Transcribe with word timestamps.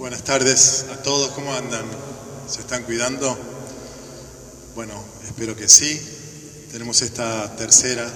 Buenas 0.00 0.24
tardes 0.24 0.86
a 0.90 1.02
todos, 1.02 1.32
¿cómo 1.32 1.52
andan? 1.52 1.84
¿Se 2.48 2.60
están 2.60 2.84
cuidando? 2.84 3.36
Bueno, 4.74 4.94
espero 5.26 5.54
que 5.54 5.68
sí. 5.68 6.00
Tenemos 6.72 7.02
esta 7.02 7.54
tercera 7.54 8.10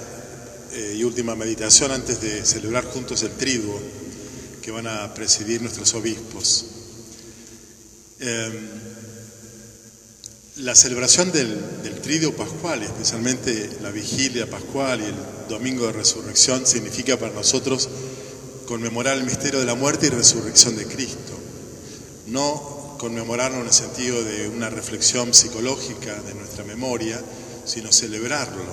eh, 0.73 0.95
y 0.97 1.03
última 1.03 1.35
meditación 1.35 1.91
antes 1.91 2.19
de 2.21 2.43
celebrar 2.43 2.85
juntos 2.85 3.21
el 3.21 3.33
triduo 3.33 3.79
que 4.63 4.71
van 4.71 4.87
a 4.87 5.13
presidir 5.13 5.61
nuestros 5.61 5.93
obispos. 5.93 6.65
Em, 8.19 8.67
la 10.55 10.73
celebración 10.73 11.31
del, 11.31 11.83
del 11.83 12.01
triduo 12.01 12.35
pascual, 12.35 12.81
especialmente 12.81 13.77
la 13.83 13.91
vigilia 13.91 14.49
pascual 14.49 15.01
y 15.01 15.05
el 15.05 15.15
domingo 15.49 15.85
de 15.85 15.93
resurrección, 15.93 16.65
significa 16.65 17.19
para 17.19 17.31
nosotros 17.31 17.89
conmemorar 18.65 19.19
el 19.19 19.23
misterio 19.23 19.59
de 19.59 19.67
la 19.67 19.75
muerte 19.75 20.07
y 20.07 20.09
resurrección 20.09 20.75
de 20.77 20.87
Cristo 20.87 21.24
no 22.27 22.95
conmemorarlo 22.97 23.59
en 23.59 23.67
el 23.67 23.73
sentido 23.73 24.23
de 24.23 24.47
una 24.47 24.69
reflexión 24.69 25.33
psicológica 25.33 26.21
de 26.21 26.33
nuestra 26.33 26.63
memoria, 26.63 27.21
sino 27.65 27.91
celebrarlo. 27.91 28.63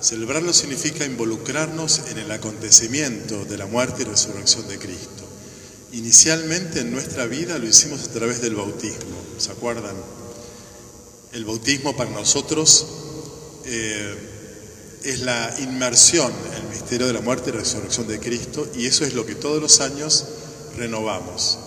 Celebrarlo 0.00 0.52
significa 0.52 1.04
involucrarnos 1.04 2.02
en 2.10 2.18
el 2.18 2.30
acontecimiento 2.30 3.44
de 3.44 3.58
la 3.58 3.66
muerte 3.66 4.02
y 4.02 4.04
resurrección 4.04 4.68
de 4.68 4.78
Cristo. 4.78 5.24
Inicialmente 5.92 6.80
en 6.80 6.92
nuestra 6.92 7.26
vida 7.26 7.58
lo 7.58 7.66
hicimos 7.66 8.04
a 8.04 8.12
través 8.12 8.42
del 8.42 8.54
bautismo, 8.54 9.16
¿se 9.38 9.52
acuerdan? 9.52 9.94
El 11.32 11.44
bautismo 11.44 11.96
para 11.96 12.10
nosotros 12.10 12.86
eh, 13.64 15.00
es 15.04 15.20
la 15.20 15.54
inmersión 15.60 16.32
en 16.48 16.64
el 16.64 16.68
misterio 16.68 17.06
de 17.06 17.12
la 17.12 17.20
muerte 17.20 17.50
y 17.50 17.52
resurrección 17.52 18.06
de 18.08 18.18
Cristo 18.18 18.68
y 18.76 18.86
eso 18.86 19.04
es 19.04 19.14
lo 19.14 19.24
que 19.24 19.34
todos 19.34 19.60
los 19.60 19.80
años 19.80 20.26
renovamos 20.76 21.58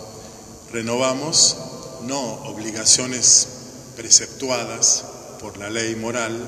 renovamos 0.72 1.58
no 2.04 2.20
obligaciones 2.46 3.48
preceptuadas 3.96 5.06
por 5.42 5.58
la 5.58 5.70
ley 5.70 5.96
moral, 5.96 6.48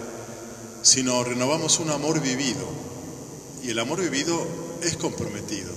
sino 0.82 1.24
renovamos 1.24 1.80
un 1.80 1.90
amor 1.90 2.22
vivido. 2.22 2.68
Y 3.64 3.72
el 3.72 3.80
amor 3.80 4.02
vivido 4.02 4.46
es 4.82 4.96
comprometido. 4.98 5.72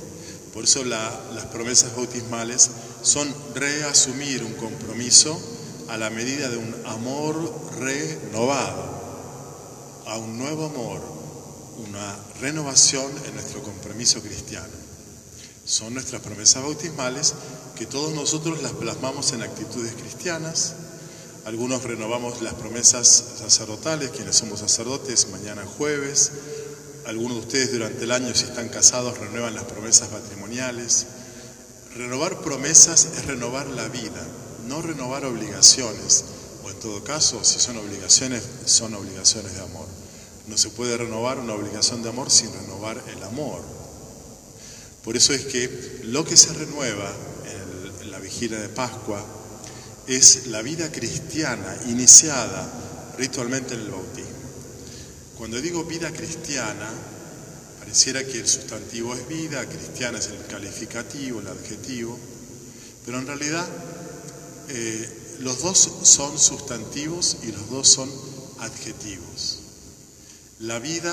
Por 0.53 0.65
eso 0.65 0.85
las 0.85 1.47
promesas 1.53 1.97
bautismales 1.97 2.71
son 3.03 3.35
reasumir 3.55 4.45
un 4.45 4.53
compromiso 4.55 5.41
a 5.89 5.97
la 5.97 6.11
medida 6.11 6.49
de 6.49 6.59
un 6.59 6.75
amor 6.87 7.37
renovado, 7.79 10.03
a 10.07 10.19
un 10.19 10.39
nuevo 10.39 10.67
amor, 10.67 11.01
una 11.89 12.17
renovación 12.41 13.11
en 13.27 13.35
nuestro 13.35 13.63
compromiso 13.63 14.21
cristiano. 14.21 14.92
Son 15.65 15.95
nuestras 15.95 16.23
promesas 16.23 16.63
bautismales 16.65 17.35
que 17.77 17.87
todos 17.87 18.13
nosotros 18.15 18.63
las 18.63 18.73
plasmamos 18.73 19.33
en 19.33 19.43
actitudes 19.43 19.95
cristianas. 19.95 20.75
Algunos 21.45 21.85
renovamos 21.85 22.43
las 22.43 22.55
promesas 22.55 23.07
sacerdotales, 23.39 24.11
quienes 24.11 24.37
somos 24.37 24.59
sacerdotes, 24.59 25.29
mañana 25.31 25.65
jueves. 25.65 26.33
Algunos 27.07 27.35
de 27.35 27.41
ustedes 27.41 27.73
durante 27.73 28.03
el 28.03 28.11
año, 28.11 28.35
si 28.35 28.45
están 28.45 28.71
casados, 28.71 29.19
renuevan 29.19 29.55
las 29.55 29.65
promesas 29.65 30.11
matrimoniales. 30.11 31.07
Renovar 31.95 32.41
promesas 32.41 33.05
es 33.17 33.27
renovar 33.27 33.69
la 33.69 33.87
vida, 33.87 34.27
no 34.67 34.83
renovar 34.83 35.25
obligaciones. 35.25 36.25
O 36.65 36.71
en 36.71 36.79
todo 36.81 37.05
caso, 37.05 37.45
si 37.45 37.61
son 37.61 37.77
obligaciones, 37.77 38.43
son 38.65 38.95
obligaciones 38.95 39.55
de 39.55 39.63
amor. 39.63 39.87
No 40.49 40.59
se 40.59 40.71
puede 40.71 40.97
renovar 40.97 41.39
una 41.39 41.55
obligación 41.55 42.03
de 42.03 42.09
amor 42.09 42.33
sin 42.33 42.53
renovar 42.53 43.01
el 43.09 43.23
amor. 43.23 43.82
Por 45.05 45.17
eso 45.17 45.33
es 45.33 45.47
que 45.47 46.01
lo 46.05 46.25
que 46.25 46.37
se 46.37 46.53
renueva 46.53 47.13
en, 48.01 48.11
la 48.11 48.19
vigilia 48.19 48.61
de 48.61 48.69
Pascua 48.69 49.25
es 50.07 50.47
la 50.47 50.63
vida 50.63 50.93
cristiana 50.93 51.77
iniciada 51.89 53.15
ritualmente 53.19 53.75
en 53.75 53.81
el 53.81 53.91
bautismo. 53.91 54.31
Cuando 55.37 55.61
digo 55.61 55.85
vida 55.85 56.13
cristiana, 56.13 56.89
pareciera 57.81 58.25
que 58.25 58.41
el 58.41 58.47
sustantivo 58.47 59.15
es 59.15 59.27
vida, 59.29 59.67
cristiana 59.67 60.19
es 60.19 60.27
el 60.29 60.47
calificativo, 60.47 61.41
el 61.41 61.49
adjetivo, 61.49 62.19
pero 63.05 63.19
en 63.19 63.27
realidad 63.27 63.67
eh, 64.69 65.37
los 65.41 65.63
dos 65.63 65.91
son 66.05 66.39
sustantivos 66.39 67.39
y 67.43 67.51
los 67.51 67.71
dos 67.71 67.89
son 67.89 68.11
adjetivos. 68.61 69.59
La 70.61 70.79
vida 70.79 71.13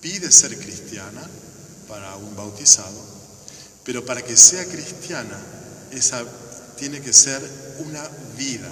pide 0.00 0.30
ser 0.30 0.56
cristiana, 0.56 1.28
para 1.92 2.16
un 2.16 2.34
bautizado, 2.34 3.04
pero 3.84 4.02
para 4.06 4.22
que 4.22 4.34
sea 4.34 4.64
cristiana, 4.64 5.38
esa 5.90 6.24
tiene 6.78 7.02
que 7.02 7.12
ser 7.12 7.38
una 7.80 8.02
vida. 8.38 8.70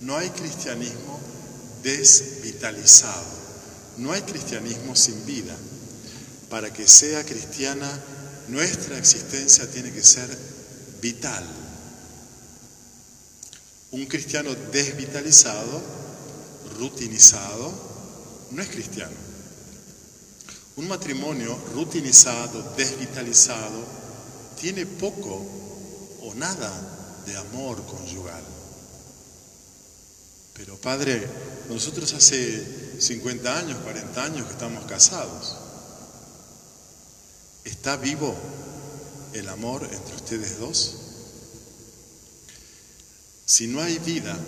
No 0.00 0.16
hay 0.16 0.30
cristianismo 0.30 1.20
desvitalizado, 1.84 3.24
no 3.98 4.10
hay 4.10 4.22
cristianismo 4.22 4.96
sin 4.96 5.24
vida. 5.24 5.56
Para 6.50 6.72
que 6.72 6.88
sea 6.88 7.24
cristiana, 7.24 7.88
nuestra 8.48 8.98
existencia 8.98 9.70
tiene 9.70 9.92
que 9.92 10.02
ser 10.02 10.28
vital. 11.00 11.46
Un 13.92 14.04
cristiano 14.06 14.52
desvitalizado, 14.72 15.80
rutinizado, 16.76 17.72
no 18.50 18.60
es 18.60 18.68
cristiano. 18.68 19.25
Un 20.76 20.88
matrimonio 20.88 21.56
rutinizado, 21.74 22.74
desvitalizado, 22.76 23.82
tiene 24.60 24.84
poco 24.84 25.42
o 26.22 26.34
nada 26.34 26.70
de 27.26 27.36
amor 27.36 27.84
conyugal. 27.86 28.42
Pero 30.54 30.76
Padre, 30.76 31.26
nosotros 31.68 32.12
hace 32.12 33.00
50 33.00 33.58
años, 33.58 33.78
40 33.82 34.24
años 34.24 34.46
que 34.46 34.52
estamos 34.52 34.84
casados. 34.84 35.56
¿Está 37.64 37.96
vivo 37.96 38.34
el 39.32 39.48
amor 39.48 39.88
entre 39.90 40.14
ustedes 40.14 40.58
dos? 40.58 40.96
Si 43.44 43.66
no 43.66 43.80
hay 43.80 43.98
vida, 43.98 44.38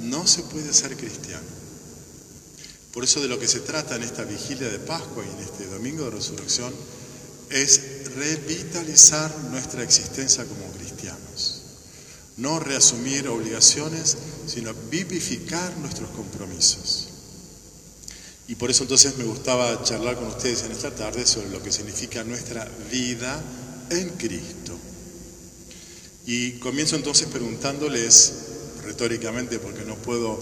no 0.00 0.26
se 0.26 0.42
puede 0.42 0.72
ser 0.72 0.96
cristiano. 0.96 1.46
Por 2.92 3.04
eso 3.04 3.20
de 3.20 3.28
lo 3.28 3.38
que 3.38 3.46
se 3.46 3.60
trata 3.60 3.96
en 3.96 4.02
esta 4.02 4.24
vigilia 4.24 4.68
de 4.68 4.80
Pascua 4.80 5.24
y 5.24 5.30
en 5.30 5.44
este 5.44 5.66
domingo 5.66 6.04
de 6.04 6.10
resurrección 6.10 6.74
es 7.50 8.14
revitalizar 8.16 9.32
nuestra 9.50 9.82
existencia 9.82 10.44
como 10.44 10.72
cristianos. 10.72 11.62
No 12.36 12.58
reasumir 12.58 13.28
obligaciones, 13.28 14.16
sino 14.46 14.74
vivificar 14.90 15.76
nuestros 15.78 16.10
compromisos. 16.10 17.08
Y 18.48 18.56
por 18.56 18.70
eso 18.70 18.82
entonces 18.82 19.16
me 19.16 19.24
gustaba 19.24 19.84
charlar 19.84 20.16
con 20.16 20.26
ustedes 20.26 20.64
en 20.64 20.72
esta 20.72 20.92
tarde 20.92 21.24
sobre 21.24 21.50
lo 21.50 21.62
que 21.62 21.70
significa 21.70 22.24
nuestra 22.24 22.68
vida 22.90 23.40
en 23.90 24.08
Cristo. 24.10 24.76
Y 26.26 26.52
comienzo 26.58 26.96
entonces 26.96 27.28
preguntándoles, 27.28 28.32
retóricamente 28.84 29.60
porque 29.60 29.84
no 29.84 29.94
puedo 29.96 30.40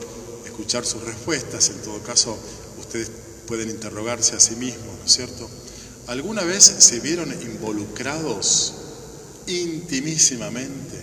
escuchar 0.58 0.84
sus 0.84 1.04
respuestas, 1.04 1.70
en 1.70 1.80
todo 1.82 2.02
caso 2.02 2.36
ustedes 2.80 3.12
pueden 3.46 3.70
interrogarse 3.70 4.34
a 4.34 4.40
sí 4.40 4.56
mismos, 4.56 4.98
¿no 4.98 5.04
es 5.04 5.12
cierto? 5.12 5.48
¿Alguna 6.08 6.42
vez 6.42 6.64
se 6.64 6.98
vieron 6.98 7.32
involucrados 7.42 8.74
intimísimamente 9.46 11.00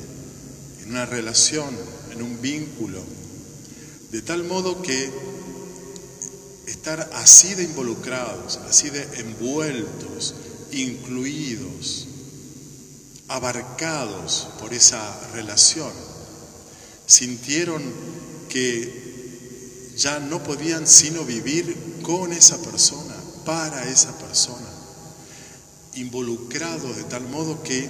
en 0.83 0.89
una 0.89 1.05
relación, 1.05 1.73
en 2.11 2.21
un 2.21 2.41
vínculo, 2.41 3.01
de 4.11 4.21
tal 4.23 4.43
modo 4.43 4.81
que 4.81 5.09
estar 6.67 7.11
así 7.13 7.53
de 7.55 7.63
involucrados, 7.63 8.57
así 8.67 8.89
de 8.89 9.03
envueltos, 9.21 10.35
incluidos, 10.73 12.09
abarcados 13.29 14.49
por 14.59 14.73
esa 14.73 15.31
relación, 15.31 15.93
sintieron 17.07 17.81
que 18.49 19.04
ya 19.95 20.19
no 20.19 20.43
podían 20.43 20.87
sino 20.87 21.23
vivir 21.23 22.01
con 22.01 22.33
esa 22.33 22.61
persona, 22.61 23.15
para 23.45 23.89
esa 23.89 24.17
persona, 24.17 24.69
involucrados 25.95 26.97
de 26.97 27.03
tal 27.03 27.27
modo 27.29 27.61
que 27.63 27.89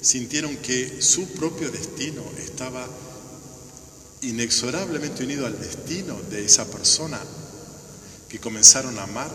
sintieron 0.00 0.56
que 0.56 1.00
su 1.00 1.28
propio 1.28 1.70
destino 1.70 2.24
estaba 2.38 2.86
inexorablemente 4.22 5.24
unido 5.24 5.46
al 5.46 5.58
destino 5.58 6.20
de 6.30 6.44
esa 6.44 6.64
persona 6.70 7.20
que 8.28 8.40
comenzaron 8.40 8.98
a 8.98 9.04
amar. 9.04 9.30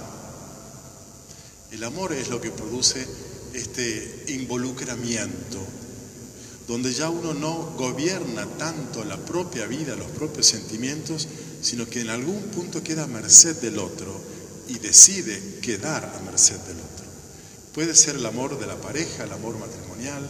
El 1.71 1.83
amor 1.83 2.13
es 2.13 2.29
lo 2.29 2.41
que 2.41 2.51
produce 2.51 3.05
este 3.53 4.25
involucramiento 4.29 5.59
donde 6.67 6.93
ya 6.93 7.09
uno 7.09 7.33
no 7.33 7.73
gobierna 7.77 8.45
tanto 8.57 9.05
la 9.05 9.17
propia 9.17 9.65
vida, 9.67 9.95
los 9.95 10.11
propios 10.11 10.47
sentimientos, 10.47 11.27
sino 11.61 11.87
que 11.89 12.01
en 12.01 12.09
algún 12.09 12.41
punto 12.49 12.83
queda 12.83 13.03
a 13.03 13.07
merced 13.07 13.55
del 13.61 13.79
otro 13.79 14.19
y 14.67 14.77
decide 14.79 15.59
quedar 15.61 16.03
a 16.03 16.19
merced 16.29 16.57
del 16.57 16.77
otro. 16.77 17.05
Puede 17.73 17.95
ser 17.95 18.17
el 18.17 18.25
amor 18.25 18.59
de 18.59 18.67
la 18.67 18.75
pareja, 18.75 19.23
el 19.23 19.31
amor 19.31 19.57
matrimonial, 19.57 20.29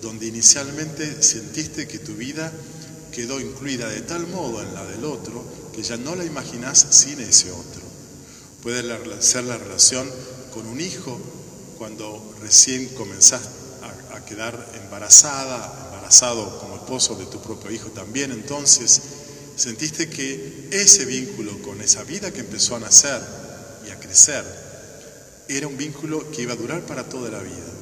donde 0.00 0.26
inicialmente 0.26 1.22
sentiste 1.22 1.86
que 1.86 1.98
tu 1.98 2.14
vida 2.14 2.50
quedó 3.12 3.38
incluida 3.38 3.88
de 3.88 4.00
tal 4.00 4.26
modo 4.26 4.62
en 4.62 4.72
la 4.74 4.84
del 4.86 5.04
otro 5.04 5.44
que 5.74 5.82
ya 5.82 5.98
no 5.98 6.14
la 6.14 6.24
imaginás 6.24 6.86
sin 6.90 7.20
ese 7.20 7.50
otro. 7.50 7.82
Puede 8.62 8.82
ser 9.20 9.44
la 9.44 9.58
relación 9.58 10.10
con 10.54 10.66
un 10.66 10.80
hijo 10.80 11.20
cuando 11.76 12.34
recién 12.40 12.88
comenzás 12.90 13.63
a, 14.12 14.24
quedar 14.24 14.54
embarazada, 14.82 15.86
embarazado 15.86 16.58
como 16.60 16.76
esposo 16.76 17.14
de 17.16 17.26
tu 17.26 17.40
propio 17.40 17.70
hijo 17.70 17.88
también, 17.90 18.32
entonces 18.32 19.00
sentiste 19.56 20.08
que 20.08 20.68
ese 20.72 21.04
vínculo 21.04 21.60
con 21.62 21.80
esa 21.80 22.02
vida 22.04 22.32
que 22.32 22.40
empezó 22.40 22.76
a 22.76 22.80
nacer 22.80 23.20
y 23.86 23.90
a 23.90 24.00
crecer 24.00 24.44
era 25.48 25.68
un 25.68 25.76
vínculo 25.76 26.30
que 26.30 26.42
iba 26.42 26.54
a 26.54 26.56
durar 26.56 26.82
para 26.86 27.04
toda 27.08 27.30
la 27.30 27.40
vida, 27.40 27.72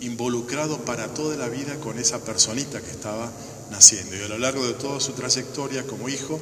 involucrado 0.00 0.84
para 0.84 1.14
toda 1.14 1.36
la 1.36 1.48
vida 1.48 1.76
con 1.76 1.98
esa 1.98 2.18
personita 2.24 2.80
que 2.80 2.90
estaba 2.90 3.30
naciendo. 3.70 4.16
Y 4.16 4.22
a 4.22 4.28
lo 4.28 4.38
largo 4.38 4.66
de 4.66 4.74
toda 4.74 5.00
su 5.00 5.12
trayectoria 5.12 5.84
como 5.84 6.08
hijo, 6.08 6.40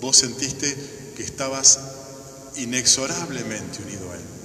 vos 0.00 0.16
sentiste 0.16 0.74
que 1.16 1.22
estabas 1.22 1.78
inexorablemente 2.56 3.82
unido 3.82 4.10
a 4.10 4.16
él. 4.16 4.39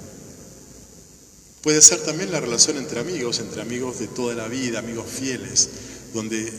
Puede 1.65 1.81
ser 1.81 1.99
también 2.01 2.31
la 2.31 2.39
relación 2.39 2.77
entre 2.77 2.99
amigos, 2.99 3.39
entre 3.39 3.63
amigos 3.63 3.97
de 3.97 4.07
toda 4.07 4.35
la 4.35 4.47
vida, 4.47 4.77
amigos 4.77 5.07
fieles, 5.09 5.67
donde 6.13 6.53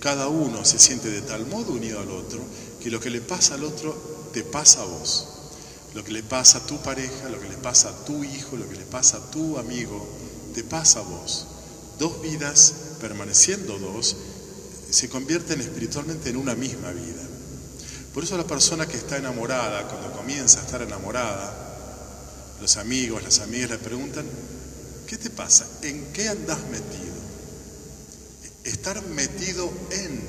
cada 0.00 0.28
uno 0.28 0.64
se 0.64 0.78
siente 0.78 1.10
de 1.10 1.20
tal 1.20 1.44
modo 1.44 1.74
unido 1.74 2.00
al 2.00 2.10
otro 2.10 2.40
que 2.82 2.90
lo 2.90 2.98
que 2.98 3.10
le 3.10 3.20
pasa 3.20 3.56
al 3.56 3.64
otro 3.64 3.94
te 4.32 4.44
pasa 4.44 4.80
a 4.80 4.86
vos. 4.86 5.28
Lo 5.92 6.02
que 6.02 6.12
le 6.12 6.22
pasa 6.22 6.56
a 6.56 6.66
tu 6.66 6.78
pareja, 6.78 7.28
lo 7.28 7.38
que 7.38 7.50
le 7.50 7.58
pasa 7.58 7.90
a 7.90 8.04
tu 8.06 8.24
hijo, 8.24 8.56
lo 8.56 8.66
que 8.66 8.76
le 8.76 8.86
pasa 8.86 9.18
a 9.18 9.30
tu 9.30 9.58
amigo, 9.58 10.08
te 10.54 10.64
pasa 10.64 11.00
a 11.00 11.02
vos. 11.02 11.48
Dos 11.98 12.22
vidas, 12.22 12.72
permaneciendo 12.98 13.78
dos, 13.78 14.16
se 14.88 15.10
convierten 15.10 15.60
espiritualmente 15.60 16.30
en 16.30 16.38
una 16.38 16.54
misma 16.54 16.92
vida. 16.92 17.22
Por 18.14 18.24
eso 18.24 18.38
la 18.38 18.46
persona 18.46 18.88
que 18.88 18.96
está 18.96 19.18
enamorada, 19.18 19.86
cuando 19.86 20.12
comienza 20.12 20.60
a 20.60 20.64
estar 20.64 20.80
enamorada, 20.80 21.65
los 22.60 22.76
amigos, 22.76 23.22
las 23.22 23.40
amigas 23.40 23.70
le 23.70 23.78
preguntan, 23.78 24.26
¿qué 25.06 25.16
te 25.18 25.30
pasa? 25.30 25.66
¿En 25.82 26.12
qué 26.12 26.28
andas 26.28 26.58
metido? 26.70 27.16
Estar 28.64 29.02
metido 29.06 29.70
en 29.90 30.20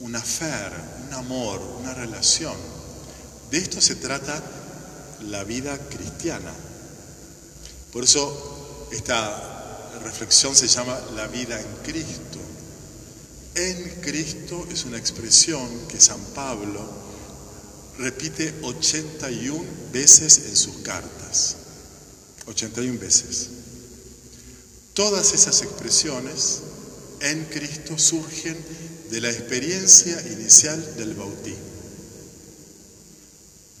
una 0.00 0.20
fe, 0.20 0.52
un 1.06 1.14
amor, 1.14 1.60
una 1.80 1.94
relación. 1.94 2.54
De 3.50 3.58
esto 3.58 3.80
se 3.80 3.96
trata 3.96 4.42
la 5.22 5.44
vida 5.44 5.78
cristiana. 5.88 6.52
Por 7.92 8.04
eso 8.04 8.88
esta 8.92 9.98
reflexión 10.02 10.54
se 10.54 10.68
llama 10.68 10.98
la 11.14 11.26
vida 11.28 11.60
en 11.60 11.66
Cristo. 11.82 12.38
En 13.54 14.00
Cristo 14.02 14.66
es 14.70 14.84
una 14.84 14.98
expresión 14.98 15.68
que 15.88 16.00
San 16.00 16.20
Pablo 16.34 17.05
repite 17.98 18.54
81 18.62 19.64
veces 19.92 20.46
en 20.46 20.56
sus 20.56 20.76
cartas. 20.78 21.56
81 22.46 22.98
veces. 22.98 23.48
Todas 24.94 25.32
esas 25.34 25.62
expresiones 25.62 26.60
en 27.20 27.44
Cristo 27.46 27.98
surgen 27.98 28.56
de 29.10 29.20
la 29.20 29.30
experiencia 29.30 30.20
inicial 30.32 30.96
del 30.96 31.14
bautismo. 31.14 31.76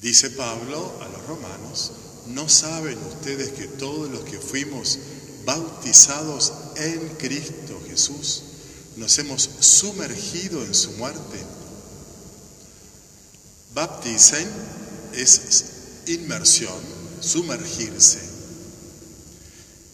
Dice 0.02 0.30
Pablo 0.30 0.92
a 1.00 1.08
los 1.08 1.26
romanos, 1.26 1.92
¿no 2.28 2.48
saben 2.48 2.98
ustedes 3.08 3.50
que 3.50 3.66
todos 3.66 4.10
los 4.10 4.24
que 4.24 4.38
fuimos 4.38 4.98
bautizados 5.44 6.52
en 6.76 7.08
Cristo 7.16 7.80
Jesús 7.88 8.42
nos 8.96 9.18
hemos 9.18 9.48
sumergido 9.60 10.62
en 10.64 10.74
su 10.74 10.92
muerte? 10.92 11.55
Baptisen 13.76 14.48
es 15.12 15.64
inmersión, 16.06 16.80
sumergirse. 17.20 18.20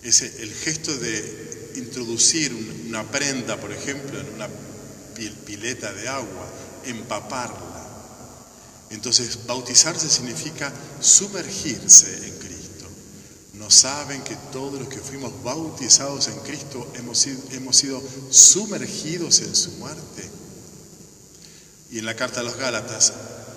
Es 0.05 0.23
el 0.23 0.55
gesto 0.55 0.97
de 0.97 1.73
introducir 1.75 2.55
una 2.87 3.03
prenda, 3.11 3.61
por 3.61 3.73
ejemplo, 3.73 4.21
en 4.21 4.35
una 4.35 4.49
pileta 5.45 5.93
de 5.93 6.09
agua, 6.09 6.47
empaparla. 6.85 7.89
Entonces, 8.91 9.47
bautizarse 9.49 10.09
significa 10.09 10.73
sumergirse 11.01 12.29
en 12.29 12.39
Cristo. 12.39 12.87
¿No 13.55 13.69
saben 13.69 14.23
que 14.23 14.37
todos 14.53 14.79
los 14.79 14.89
que 14.89 15.01
fuimos 15.01 15.43
bautizados 15.43 16.29
en 16.29 16.39
Cristo 16.39 16.89
hemos 16.95 17.19
sido, 17.19 17.41
hemos 17.51 17.77
sido 17.77 18.01
sumergidos 18.31 19.41
en 19.41 19.57
su 19.57 19.73
muerte? 19.73 20.31
Y 21.91 21.99
en 21.99 22.07
la 22.07 22.15
carta 22.15 22.41
a 22.41 22.45
los 22.45 22.57
Gálatas, 22.57 23.13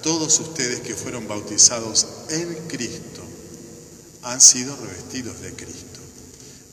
todos 0.05 0.39
ustedes 0.39 0.81
que 0.81 0.93
fueron 0.93 1.27
bautizados 1.27 2.05
en 2.29 2.67
Cristo 2.67 3.23
han 4.21 4.39
sido 4.39 4.75
revestidos 4.75 5.41
de 5.41 5.51
Cristo. 5.53 5.99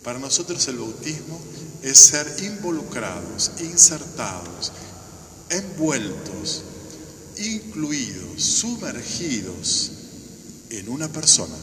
Para 0.05 0.19
nosotros 0.19 0.69
el 0.69 0.77
bautismo 0.77 1.41
es 1.83 1.97
ser 1.97 2.27
involucrados, 2.43 3.53
insertados, 3.61 4.73
envueltos, 5.49 6.63
incluidos, 7.39 8.43
sumergidos 8.43 9.93
en 10.69 10.91
una 10.91 11.09
persona, 11.11 11.57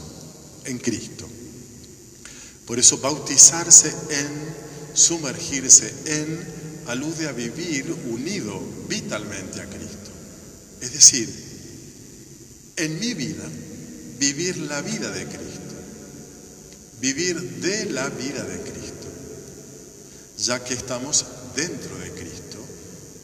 en 0.64 0.76
Cristo. 0.78 1.28
Por 2.66 2.80
eso 2.80 2.98
bautizarse 2.98 3.94
en, 4.10 4.56
sumergirse 4.92 5.94
en, 6.06 6.84
alude 6.88 7.28
a 7.28 7.32
vivir 7.32 7.94
unido 8.10 8.60
vitalmente 8.88 9.60
a 9.60 9.66
Cristo. 9.66 10.10
Es 10.80 10.94
decir, 10.94 11.39
en 12.84 12.98
mi 12.98 13.14
vida, 13.14 13.44
vivir 14.18 14.56
la 14.58 14.80
vida 14.82 15.10
de 15.10 15.26
Cristo 15.26 15.60
vivir 17.00 17.40
de 17.60 17.86
la 17.86 18.08
vida 18.10 18.44
de 18.44 18.60
Cristo, 18.60 19.08
ya 20.36 20.62
que 20.62 20.74
estamos 20.74 21.24
dentro 21.56 21.98
de 21.98 22.10
Cristo, 22.12 22.58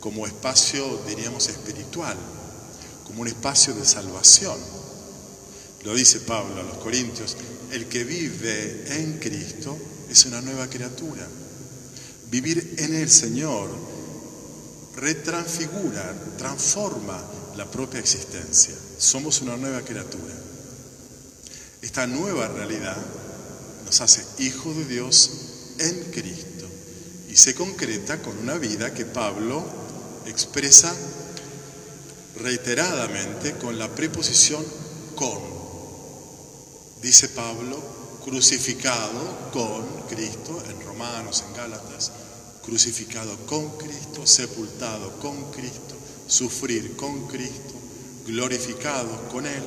como 0.01 0.27
espacio, 0.27 1.03
diríamos, 1.07 1.49
espiritual, 1.49 2.17
como 3.05 3.23
un 3.23 3.29
espacio 3.29 3.75
de 3.75 3.85
salvación. 3.85 4.59
Lo 5.85 5.95
dice 5.95 6.21
Pablo 6.21 6.61
a 6.61 6.65
los 6.65 6.79
Corintios, 6.79 7.37
el 7.71 7.87
que 7.87 8.05
vive 8.05 8.85
en 8.99 9.19
Cristo 9.19 9.77
es 10.11 10.25
una 10.25 10.41
nueva 10.41 10.69
criatura. 10.69 11.29
Vivir 12.31 12.77
en 12.79 12.95
el 12.95 13.11
Señor 13.11 13.71
retransfigura, 14.97 16.15
transforma 16.39 17.23
la 17.57 17.71
propia 17.71 18.01
existencia. 18.01 18.75
Somos 18.99 19.41
una 19.41 19.57
nueva 19.57 19.83
criatura. 19.83 20.35
Esta 21.83 22.07
nueva 22.07 22.49
realidad 22.49 22.97
nos 23.85 24.01
hace 24.01 24.25
hijos 24.39 24.77
de 24.77 24.85
Dios 24.85 25.31
en 25.79 26.11
Cristo 26.11 26.67
y 27.29 27.37
se 27.37 27.55
concreta 27.55 28.21
con 28.23 28.37
una 28.39 28.59
vida 28.59 28.93
que 28.93 29.05
Pablo 29.05 29.65
expresa 30.27 30.95
reiteradamente 32.37 33.57
con 33.59 33.79
la 33.79 33.95
preposición 33.95 34.65
con. 35.15 35.57
Dice 37.03 37.29
Pablo, 37.31 37.79
crucificado 38.25 39.51
con 39.53 40.03
Cristo, 40.09 40.63
en 40.69 40.85
Romanos, 40.85 41.45
en 41.47 41.55
Gálatas, 41.55 42.11
crucificado 42.65 43.37
con 43.47 43.79
Cristo, 43.79 44.27
sepultado 44.27 45.19
con 45.21 45.53
Cristo, 45.53 45.86
sufrir 46.27 46.97
con 46.97 47.27
Cristo, 47.29 47.75
glorificados 48.27 49.33
con 49.33 49.47
Él, 49.47 49.63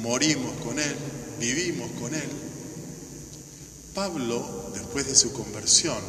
morimos 0.00 0.52
con 0.62 0.78
Él, 0.78 0.96
vivimos 1.40 1.90
con 2.00 2.14
Él, 2.14 2.28
Pablo, 3.94 4.70
después 4.74 5.06
de 5.06 5.14
su 5.14 5.32
conversión, 5.32 6.02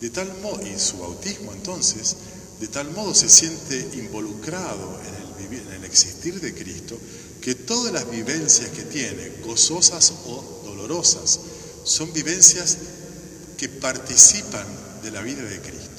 de 0.00 0.10
tal 0.10 0.36
modo, 0.40 0.66
y 0.66 0.78
su 0.78 0.98
bautismo 0.98 1.52
entonces, 1.52 2.16
de 2.58 2.68
tal 2.68 2.90
modo 2.90 3.14
se 3.14 3.28
siente 3.28 3.90
involucrado 3.94 5.00
en 5.06 5.54
el, 5.54 5.60
en 5.60 5.72
el 5.74 5.84
existir 5.84 6.40
de 6.40 6.54
Cristo, 6.54 6.98
que 7.40 7.54
todas 7.54 7.92
las 7.92 8.10
vivencias 8.10 8.70
que 8.70 8.82
tiene, 8.82 9.40
gozosas 9.44 10.12
o 10.26 10.62
dolorosas, 10.64 11.40
son 11.84 12.12
vivencias 12.12 12.76
que 13.56 13.68
participan 13.68 14.66
de 15.02 15.10
la 15.10 15.22
vida 15.22 15.42
de 15.42 15.60
Cristo. 15.60 15.89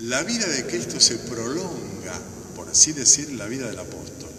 La 0.00 0.22
vida 0.22 0.46
de 0.46 0.64
Cristo 0.64 0.98
se 0.98 1.18
prolonga, 1.18 2.18
por 2.56 2.70
así 2.70 2.92
decir, 2.92 3.32
la 3.32 3.46
vida 3.46 3.66
del 3.66 3.78
apóstol. 3.78 4.30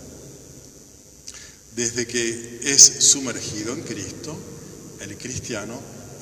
Desde 1.76 2.08
que 2.08 2.62
es 2.64 2.82
sumergido 2.82 3.74
en 3.74 3.84
Cristo, 3.84 4.36
el 5.02 5.16
cristiano 5.20 5.80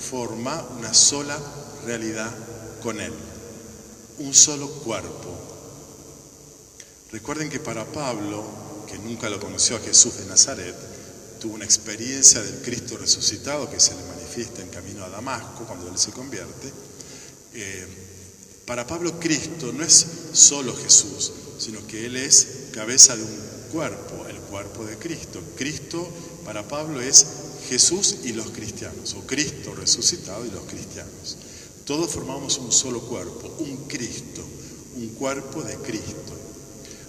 forma 0.10 0.62
una 0.78 0.94
sola 0.94 1.40
realidad 1.86 2.36
con 2.84 3.00
Él, 3.00 3.14
un 4.18 4.34
solo 4.34 4.70
cuerpo. 4.84 5.34
Recuerden 7.14 7.50
que 7.50 7.62
para 7.62 7.86
Pablo, 7.86 8.44
que 8.88 8.98
nunca 9.00 9.30
lo 9.30 9.40
conoció 9.40 9.78
a 9.78 9.80
Jesús 9.80 10.18
de 10.18 10.26
Nazaret, 10.26 10.76
tuvo 11.40 11.54
una 11.54 11.66
experiencia 11.66 12.42
del 12.42 12.62
Cristo 12.62 12.98
resucitado 12.98 13.70
que 13.70 13.80
se 13.80 13.96
le 13.96 14.04
manifiesta 14.04 14.62
en 14.62 14.70
camino 14.70 15.06
a 15.06 15.10
Damasco 15.10 15.64
cuando 15.66 15.88
él 15.88 15.98
se 15.98 16.12
convierte. 16.12 16.74
Eh, 17.54 18.09
para 18.70 18.86
Pablo 18.86 19.20
Cristo 19.20 19.74
no 19.74 19.84
es 19.84 20.06
solo 20.32 20.76
Jesús, 20.76 21.32
sino 21.58 21.88
que 21.88 22.06
Él 22.06 22.16
es 22.16 22.68
cabeza 22.72 23.16
de 23.16 23.24
un 23.24 23.40
cuerpo, 23.72 24.28
el 24.30 24.38
cuerpo 24.42 24.86
de 24.86 24.96
Cristo. 24.96 25.42
Cristo 25.56 26.08
para 26.46 26.68
Pablo 26.68 27.02
es 27.02 27.26
Jesús 27.68 28.18
y 28.26 28.34
los 28.34 28.52
cristianos, 28.52 29.16
o 29.16 29.26
Cristo 29.26 29.74
resucitado 29.74 30.46
y 30.46 30.52
los 30.52 30.66
cristianos. 30.66 31.38
Todos 31.84 32.12
formamos 32.12 32.60
un 32.60 32.72
solo 32.72 33.02
cuerpo, 33.02 33.52
un 33.58 33.88
Cristo, 33.88 34.46
un 34.98 35.16
cuerpo 35.16 35.64
de 35.64 35.76
Cristo. 35.78 36.38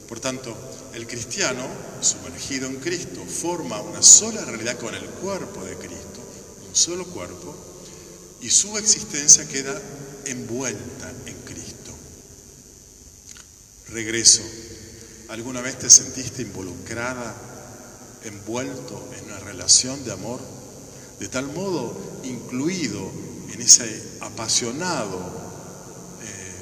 Por 0.09 0.19
tanto, 0.19 0.57
el 0.95 1.07
cristiano, 1.07 1.67
sumergido 2.01 2.69
en 2.69 2.77
Cristo, 2.77 3.23
forma 3.23 3.83
una 3.83 4.01
sola 4.01 4.43
realidad 4.47 4.79
con 4.79 4.95
el 4.95 5.05
cuerpo 5.05 5.63
de 5.63 5.77
Cristo, 5.77 6.21
un 6.67 6.75
solo 6.75 7.05
cuerpo, 7.05 7.55
y 8.41 8.49
su 8.49 8.79
existencia 8.79 9.47
queda 9.47 9.79
envuelta 10.25 11.13
en. 11.27 11.40
Regreso. 13.93 14.43
¿Alguna 15.29 15.61
vez 15.61 15.79
te 15.79 15.91
sentiste 15.91 16.43
involucrada, 16.43 17.35
envuelto 18.25 19.09
en 19.19 19.25
una 19.25 19.39
relación 19.41 20.05
de 20.05 20.13
amor? 20.13 20.41
De 21.19 21.29
tal 21.29 21.47
modo 21.53 22.21
incluido 22.25 23.11
en 23.53 23.61
ese 23.61 24.19
apasionado 24.21 25.19
eh, 26.23 26.55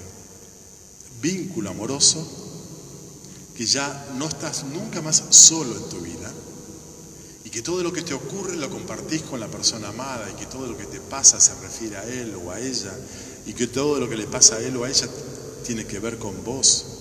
vínculo 1.20 1.70
amoroso 1.70 2.26
que 3.56 3.66
ya 3.66 4.08
no 4.16 4.26
estás 4.26 4.64
nunca 4.64 5.02
más 5.02 5.22
solo 5.30 5.76
en 5.76 5.88
tu 5.90 6.00
vida 6.00 6.32
y 7.44 7.50
que 7.50 7.60
todo 7.60 7.82
lo 7.82 7.92
que 7.92 8.02
te 8.02 8.14
ocurre 8.14 8.56
lo 8.56 8.70
compartís 8.70 9.22
con 9.22 9.40
la 9.40 9.48
persona 9.48 9.88
amada 9.88 10.30
y 10.30 10.34
que 10.34 10.46
todo 10.46 10.66
lo 10.66 10.78
que 10.78 10.86
te 10.86 11.00
pasa 11.00 11.40
se 11.40 11.54
refiere 11.60 11.96
a 11.96 12.04
él 12.04 12.34
o 12.42 12.50
a 12.50 12.60
ella 12.60 12.92
y 13.46 13.52
que 13.52 13.66
todo 13.66 13.98
lo 13.98 14.08
que 14.08 14.16
le 14.16 14.26
pasa 14.26 14.56
a 14.56 14.60
él 14.60 14.76
o 14.76 14.84
a 14.84 14.88
ella 14.88 15.08
tiene 15.64 15.86
que 15.86 15.98
ver 15.98 16.18
con 16.18 16.44
vos. 16.44 16.97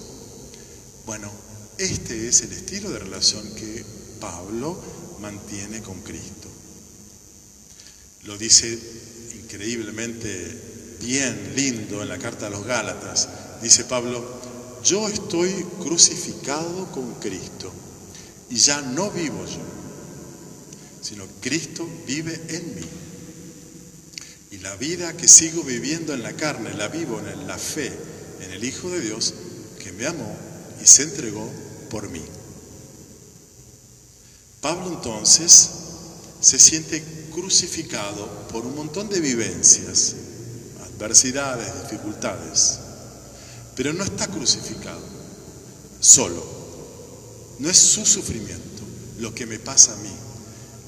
Bueno, 1.08 1.32
este 1.78 2.28
es 2.28 2.42
el 2.42 2.52
estilo 2.52 2.90
de 2.90 3.00
relación 3.00 3.42
que 3.56 3.86
Pablo 4.20 4.78
mantiene 5.22 5.82
con 5.82 6.02
Cristo. 6.02 6.50
Lo 8.26 8.38
dice 8.38 8.78
increíblemente 9.42 10.98
bien, 11.00 11.54
lindo 11.56 12.02
en 12.02 12.10
la 12.10 12.18
carta 12.18 12.48
a 12.48 12.50
los 12.50 12.66
Gálatas. 12.66 13.30
Dice 13.62 13.86
Pablo, 13.86 14.22
yo 14.84 15.08
estoy 15.08 15.66
crucificado 15.80 16.92
con 16.92 17.14
Cristo 17.22 17.72
y 18.50 18.58
ya 18.58 18.82
no 18.82 19.10
vivo 19.10 19.46
yo, 19.46 19.62
sino 21.02 21.24
Cristo 21.40 21.88
vive 22.06 22.38
en 22.50 22.76
mí. 22.76 22.88
Y 24.52 24.58
la 24.58 24.76
vida 24.76 25.16
que 25.16 25.30
sigo 25.30 25.64
viviendo 25.64 26.14
en 26.14 26.22
la 26.22 26.34
carne, 26.34 26.74
la 26.74 26.90
vivo 26.90 27.22
en 27.22 27.48
la 27.48 27.58
fe, 27.58 27.94
en 28.42 28.52
el 28.52 28.66
Hijo 28.66 28.90
de 28.90 29.00
Dios, 29.00 29.34
que 29.82 29.94
me 29.94 30.06
amó 30.06 30.47
y 30.82 30.86
se 30.86 31.04
entregó 31.04 31.50
por 31.90 32.10
mí. 32.10 32.24
Pablo 34.62 34.88
entonces 34.88 35.70
se 36.42 36.60
siente 36.60 37.04
crucificado 37.34 38.28
por 38.52 38.66
un 38.66 38.76
montón 38.76 39.10
de 39.10 39.20
vivencias, 39.20 40.16
adversidades, 40.94 41.84
dificultades, 41.84 42.80
pero 43.76 43.94
no 43.94 44.04
está 44.04 44.28
crucificado 44.28 45.02
solo. 46.00 46.44
No 47.60 47.70
es 47.70 47.78
su 47.78 48.06
sufrimiento 48.06 48.84
lo 49.20 49.34
que 49.34 49.46
me 49.46 49.60
pasa 49.60 49.94
a 49.94 49.98
mí. 49.98 50.14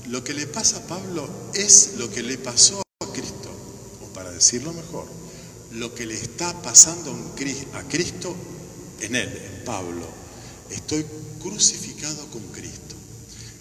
Lo 0.07 0.23
que 0.23 0.33
le 0.33 0.47
pasa 0.47 0.77
a 0.77 0.87
Pablo 0.87 1.29
es 1.53 1.93
lo 1.97 2.09
que 2.09 2.23
le 2.23 2.37
pasó 2.37 2.81
a 3.01 3.11
Cristo, 3.13 3.49
o 4.03 4.13
para 4.13 4.31
decirlo 4.31 4.73
mejor, 4.73 5.05
lo 5.73 5.93
que 5.93 6.05
le 6.05 6.15
está 6.15 6.59
pasando 6.61 7.15
a 7.73 7.83
Cristo 7.83 8.35
en 9.01 9.15
él, 9.15 9.29
en 9.29 9.63
Pablo. 9.63 10.07
Estoy 10.69 11.05
crucificado 11.41 12.27
con 12.27 12.41
Cristo. 12.49 12.95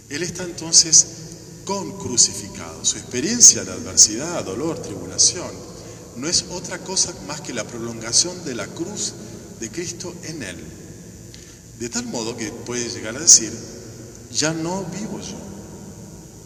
Él 0.09 0.23
está 0.23 0.45
entonces 0.45 1.07
con 1.65 1.99
crucificado. 1.99 2.85
Su 2.85 2.99
experiencia 2.99 3.65
de 3.65 3.73
adversidad, 3.73 4.45
dolor, 4.45 4.81
tribulación, 4.81 5.51
no 6.17 6.29
es 6.29 6.47
otra 6.51 6.79
cosa 6.79 7.15
más 7.27 7.41
que 7.41 7.53
la 7.53 7.67
prolongación 7.67 8.45
de 8.45 8.55
la 8.55 8.67
cruz 8.67 9.15
de 9.61 9.71
Cristo 9.71 10.15
en 10.25 10.43
él. 10.43 10.57
De 11.79 11.89
tal 11.89 12.07
modo 12.07 12.37
que 12.37 12.51
puede 12.51 12.89
llegar 12.89 13.17
a 13.17 13.21
decir, 13.21 13.53
ya 14.33 14.53
no 14.53 14.85
vivo 14.85 15.21
yo, 15.21 15.39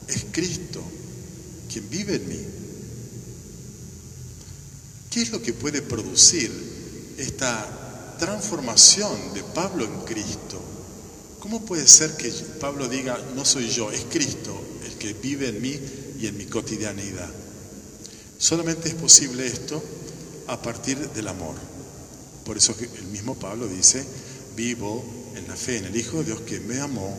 es 0.09 0.27
Cristo 0.31 0.83
quien 1.73 1.89
vive 1.89 2.17
en 2.17 2.29
mí. 2.29 2.47
¿Qué 5.11 5.23
es 5.23 5.31
lo 5.31 5.41
que 5.41 5.53
puede 5.53 5.83
producir 5.83 6.51
esta 7.19 7.82
transformación 8.23 9.35
de 9.35 9.43
Pablo 9.43 9.85
en 9.85 10.01
Cristo? 10.03 10.63
¿Cómo 11.41 11.65
puede 11.65 11.89
ser 11.89 12.17
que 12.17 12.31
Pablo 12.61 12.87
diga, 12.89 13.19
no 13.35 13.45
soy 13.45 13.69
yo, 13.69 13.91
es 13.91 14.05
Cristo 14.05 14.57
el 14.85 14.93
que 14.93 15.13
vive 15.13 15.49
en 15.49 15.61
mí 15.61 15.77
y 16.21 16.29
en 16.29 16.37
mi 16.37 16.47
cotidianidad? 16.47 17.29
Solamente 18.39 18.91
es 18.91 18.95
posible 18.95 19.45
esto 19.49 19.83
a 20.47 20.63
partir 20.63 20.99
del 20.99 21.27
amor. 21.27 21.57
Por 22.45 22.57
eso 22.57 22.77
el 22.97 23.07
mismo 23.07 23.35
Pablo 23.35 23.67
dice, 23.67 24.07
vivo 24.55 25.05
en 25.35 25.49
la 25.49 25.57
fe 25.57 25.79
en 25.79 25.87
el 25.87 25.97
Hijo 25.97 26.19
de 26.19 26.27
Dios 26.27 26.43
que 26.43 26.61
me 26.61 26.81
amó 26.81 27.19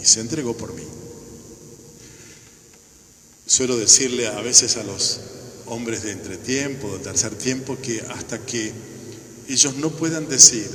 y 0.00 0.06
se 0.06 0.20
entregó 0.20 0.56
por 0.56 0.72
mí. 0.72 0.84
Suelo 3.46 3.76
decirle 3.76 4.26
a 4.26 4.40
veces 4.40 4.78
a 4.78 4.84
los 4.84 5.20
hombres 5.66 6.02
de 6.02 6.12
entretiempo, 6.12 6.96
de 6.96 7.00
tercer 7.00 7.34
tiempo, 7.34 7.76
que 7.82 8.00
hasta 8.00 8.38
que 8.38 8.72
ellos 9.52 9.76
no 9.76 9.90
puedan 9.90 10.28
decir, 10.28 10.70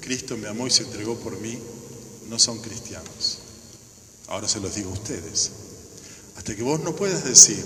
Cristo 0.00 0.36
me 0.36 0.48
amó 0.48 0.66
y 0.66 0.70
se 0.70 0.84
entregó 0.84 1.18
por 1.18 1.38
mí, 1.40 1.58
no 2.28 2.38
son 2.38 2.60
cristianos. 2.60 3.38
Ahora 4.28 4.48
se 4.48 4.60
los 4.60 4.74
digo 4.74 4.90
a 4.90 4.94
ustedes. 4.94 5.50
Hasta 6.36 6.56
que 6.56 6.62
vos 6.62 6.80
no 6.80 6.96
puedas 6.96 7.24
decir, 7.24 7.62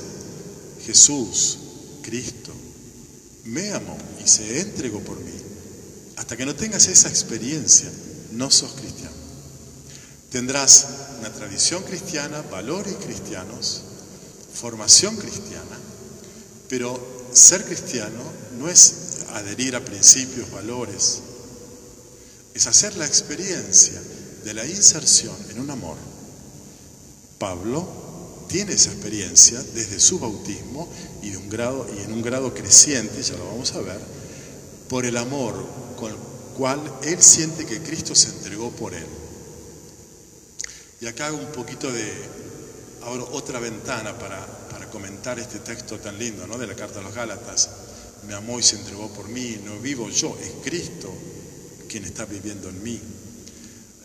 Jesús, 0.85 1.59
Cristo, 2.03 2.53
me 3.45 3.73
amó 3.73 3.97
y 4.25 4.29
se 4.29 4.61
entregó 4.61 5.01
por 5.01 5.21
mí, 5.21 5.33
hasta 6.17 6.37
que 6.37 6.47
no 6.47 6.55
tengas 6.55 6.89
esa 6.89 7.09
experiencia, 7.09 7.91
no 8.33 8.51
sos 8.51 8.73
cristiano. 8.73 9.15
Tendrás 10.31 10.87
una 11.21 11.33
tradición 11.33 11.83
cristiana, 11.85 12.43
valores 12.43 12.97
cristianos, 12.97 13.83
formación 14.53 15.17
cristiana, 15.17 15.79
pero 16.69 17.29
ser 17.33 17.65
cristiano 17.65 18.23
no 18.59 18.69
es 18.69 19.04
adherir 19.33 19.77
a 19.77 19.85
principios, 19.85 20.51
valores, 20.51 21.21
es 22.55 22.67
hacer 22.67 22.97
la 22.97 23.07
experiencia 23.07 24.01
de 24.45 24.55
la 24.55 24.65
inserción 24.65 25.37
en 25.51 25.61
un 25.61 25.71
amor. 25.71 25.97
Pablo 27.39 28.47
tiene 28.49 28.75
esa 28.75 28.93
experiencia 28.93 29.61
desde 29.75 29.99
su 29.99 30.19
bautismo 30.19 30.89
y, 31.23 31.31
en 31.31 32.13
un 32.13 32.23
grado 32.23 32.55
creciente, 32.55 33.23
ya 33.23 33.37
lo 33.37 33.47
vamos 33.47 33.73
a 33.73 33.81
ver, 33.81 34.01
por 34.89 35.05
el 35.05 35.17
amor 35.17 35.67
con 35.97 36.13
el 36.13 36.17
cual 36.57 36.81
él 37.03 37.21
siente 37.21 37.67
que 37.67 37.83
Cristo 37.83 38.15
se 38.15 38.29
entregó 38.29 38.71
por 38.71 38.95
él. 38.95 39.07
Y 41.01 41.07
acá 41.07 41.27
hago 41.27 41.39
un 41.39 41.53
poquito 41.53 41.91
de, 41.91 42.13
abro 43.03 43.29
otra 43.33 43.59
ventana 43.59 44.17
para, 44.19 44.47
para 44.71 44.89
comentar 44.89 45.39
este 45.39 45.59
texto 45.59 45.99
tan 45.99 46.19
lindo 46.19 46.47
¿no? 46.47 46.57
de 46.57 46.67
la 46.67 46.75
carta 46.75 47.01
a 47.01 47.03
los 47.03 47.15
Gálatas. 47.15 47.69
Me 48.27 48.35
amó 48.35 48.59
y 48.59 48.63
se 48.63 48.77
entregó 48.77 49.09
por 49.09 49.29
mí, 49.29 49.61
no 49.65 49.79
vivo 49.81 50.09
yo, 50.09 50.37
es 50.41 50.53
Cristo 50.63 51.13
quien 51.89 52.05
está 52.05 52.25
viviendo 52.25 52.69
en 52.69 52.83
mí. 52.83 53.01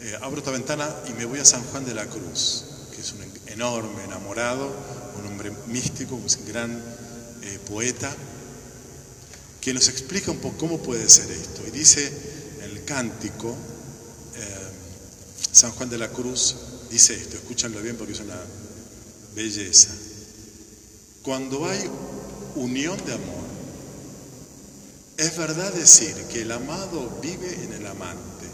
Eh, 0.01 0.15
abro 0.21 0.38
esta 0.38 0.51
ventana 0.51 0.88
y 1.09 1.13
me 1.13 1.25
voy 1.25 1.39
a 1.39 1.45
San 1.45 1.63
Juan 1.63 1.85
de 1.85 1.93
la 1.93 2.05
Cruz, 2.05 2.65
que 2.95 3.01
es 3.01 3.11
un 3.13 3.19
enorme 3.47 4.03
enamorado, 4.03 4.71
un 5.19 5.25
hombre 5.25 5.51
místico, 5.67 6.15
un 6.15 6.27
gran 6.47 6.71
eh, 7.41 7.59
poeta, 7.67 8.15
que 9.59 9.73
nos 9.73 9.88
explica 9.89 10.31
un 10.31 10.38
poco 10.38 10.57
cómo 10.57 10.77
puede 10.79 11.09
ser 11.09 11.31
esto. 11.31 11.63
Y 11.67 11.71
dice 11.71 12.11
en 12.59 12.71
el 12.71 12.85
cántico, 12.85 13.55
eh, 14.35 14.69
San 15.51 15.71
Juan 15.71 15.89
de 15.89 15.97
la 15.97 16.09
Cruz 16.09 16.55
dice 16.89 17.15
esto, 17.15 17.38
escúchanlo 17.38 17.81
bien 17.81 17.97
porque 17.97 18.13
es 18.13 18.19
una 18.19 18.39
belleza. 19.35 19.89
Cuando 21.23 21.67
hay 21.67 21.89
unión 22.55 22.97
de 23.05 23.13
amor, 23.13 23.38
es 25.19 25.35
verdad 25.35 25.73
decir 25.73 26.15
que 26.31 26.43
el 26.43 26.51
amado 26.53 27.19
vive 27.21 27.53
en 27.65 27.73
el 27.73 27.85
amante 27.85 28.47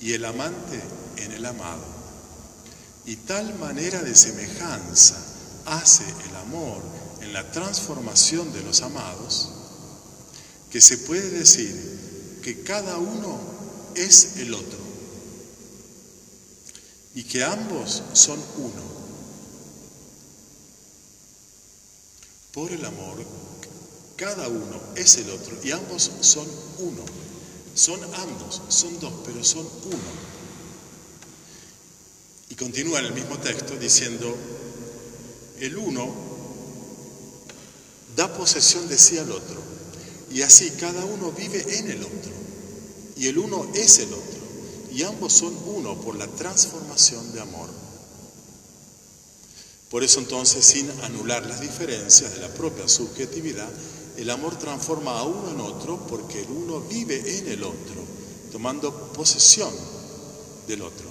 y 0.00 0.14
el 0.14 0.24
amante 0.24 0.82
en 1.16 1.30
el 1.30 1.46
amado. 1.46 1.84
Y 3.06 3.14
tal 3.16 3.56
manera 3.58 4.02
de 4.02 4.14
semejanza 4.16 5.16
hace 5.66 6.04
el 6.28 6.36
amor 6.36 6.82
en 7.20 7.32
la 7.32 7.52
transformación 7.52 8.52
de 8.52 8.62
los 8.62 8.82
amados 8.82 9.50
que 10.70 10.80
se 10.80 10.98
puede 10.98 11.30
decir 11.30 12.40
que 12.42 12.64
cada 12.64 12.98
uno 12.98 13.38
es 13.94 14.38
el 14.38 14.52
otro. 14.54 14.90
y 17.12 17.24
que 17.24 17.42
ambos 17.42 18.04
son 18.12 18.40
uno. 18.56 18.82
Por 22.52 22.70
el 22.70 22.84
amor, 22.84 23.18
cada 24.20 24.48
uno 24.48 24.78
es 24.96 25.16
el 25.16 25.30
otro 25.30 25.56
y 25.64 25.70
ambos 25.70 26.10
son 26.20 26.46
uno. 26.78 27.02
Son 27.74 27.98
ambos, 28.02 28.60
son 28.68 29.00
dos, 29.00 29.14
pero 29.24 29.42
son 29.42 29.66
uno. 29.86 30.10
Y 32.50 32.54
continúa 32.54 32.98
en 32.98 33.06
el 33.06 33.14
mismo 33.14 33.38
texto 33.38 33.76
diciendo, 33.76 34.36
el 35.58 35.74
uno 35.78 36.12
da 38.14 38.30
posesión 38.34 38.86
de 38.88 38.98
sí 38.98 39.16
al 39.16 39.32
otro 39.32 39.62
y 40.30 40.42
así 40.42 40.70
cada 40.72 41.02
uno 41.06 41.32
vive 41.32 41.78
en 41.78 41.90
el 41.90 42.02
otro 42.02 42.32
y 43.16 43.26
el 43.26 43.38
uno 43.38 43.70
es 43.74 44.00
el 44.00 44.12
otro 44.12 44.40
y 44.92 45.02
ambos 45.02 45.32
son 45.32 45.56
uno 45.64 45.98
por 46.02 46.16
la 46.16 46.26
transformación 46.26 47.32
de 47.32 47.40
amor. 47.40 47.70
Por 49.88 50.04
eso 50.04 50.20
entonces, 50.20 50.64
sin 50.64 50.90
anular 51.02 51.46
las 51.46 51.60
diferencias 51.60 52.34
de 52.34 52.40
la 52.40 52.48
propia 52.54 52.86
subjetividad, 52.86 53.68
el 54.20 54.28
amor 54.28 54.58
transforma 54.58 55.18
a 55.18 55.22
uno 55.22 55.50
en 55.50 55.60
otro 55.60 56.06
porque 56.06 56.42
el 56.42 56.50
uno 56.50 56.82
vive 56.82 57.38
en 57.38 57.48
el 57.48 57.62
otro, 57.62 58.04
tomando 58.52 59.12
posesión 59.14 59.72
del 60.68 60.82
otro. 60.82 61.08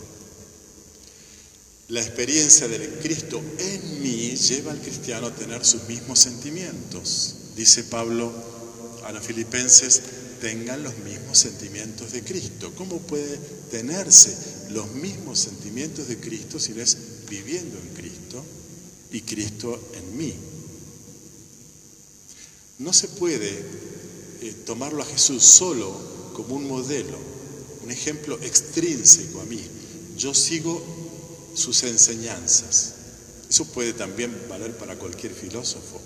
La 1.88 2.02
experiencia 2.02 2.68
del 2.68 3.00
Cristo 3.00 3.42
en 3.58 4.04
mí 4.04 4.36
lleva 4.36 4.72
al 4.72 4.80
cristiano 4.80 5.26
a 5.26 5.36
tener 5.36 5.66
sus 5.66 5.88
mismos 5.88 6.20
sentimientos. 6.20 7.36
Dice 7.56 7.84
Pablo 7.86 8.32
a 9.04 9.12
los 9.12 9.26
filipenses, 9.26 10.04
tengan 10.40 10.84
los 10.84 10.96
mismos 11.00 11.40
sentimientos 11.40 12.12
de 12.12 12.24
Cristo. 12.24 12.72
¿Cómo 12.78 13.00
puede 13.00 13.38
tenerse 13.72 14.70
los 14.70 14.88
mismos 14.92 15.40
sentimientos 15.40 16.08
de 16.10 16.20
Cristo 16.20 16.60
si 16.60 16.74
no 16.74 16.84
es 16.84 16.96
viviendo 17.28 17.76
en 17.80 17.88
Cristo 17.96 18.46
y 19.12 19.22
Cristo 19.22 19.80
en 19.96 20.16
mí? 20.16 20.59
No 22.80 22.94
se 22.94 23.10
puede 23.10 23.50
eh, 24.42 24.56
tomarlo 24.66 25.04
a 25.04 25.06
Jesús 25.06 25.44
solo 25.44 25.94
como 26.34 26.56
un 26.56 26.66
modelo, 26.66 27.18
un 27.84 27.92
ejemplo 27.92 28.40
extrínseco 28.42 29.42
a 29.42 29.46
mí. 29.46 29.62
Yo 30.18 30.34
sigo 30.34 30.82
sus 31.56 31.84
enseñanzas. 31.84 32.94
Eso 33.50 33.66
puede 33.66 33.92
también 33.92 34.34
valer 34.48 34.78
para 34.78 34.98
cualquier 34.98 35.34
filósofo. 35.34 36.00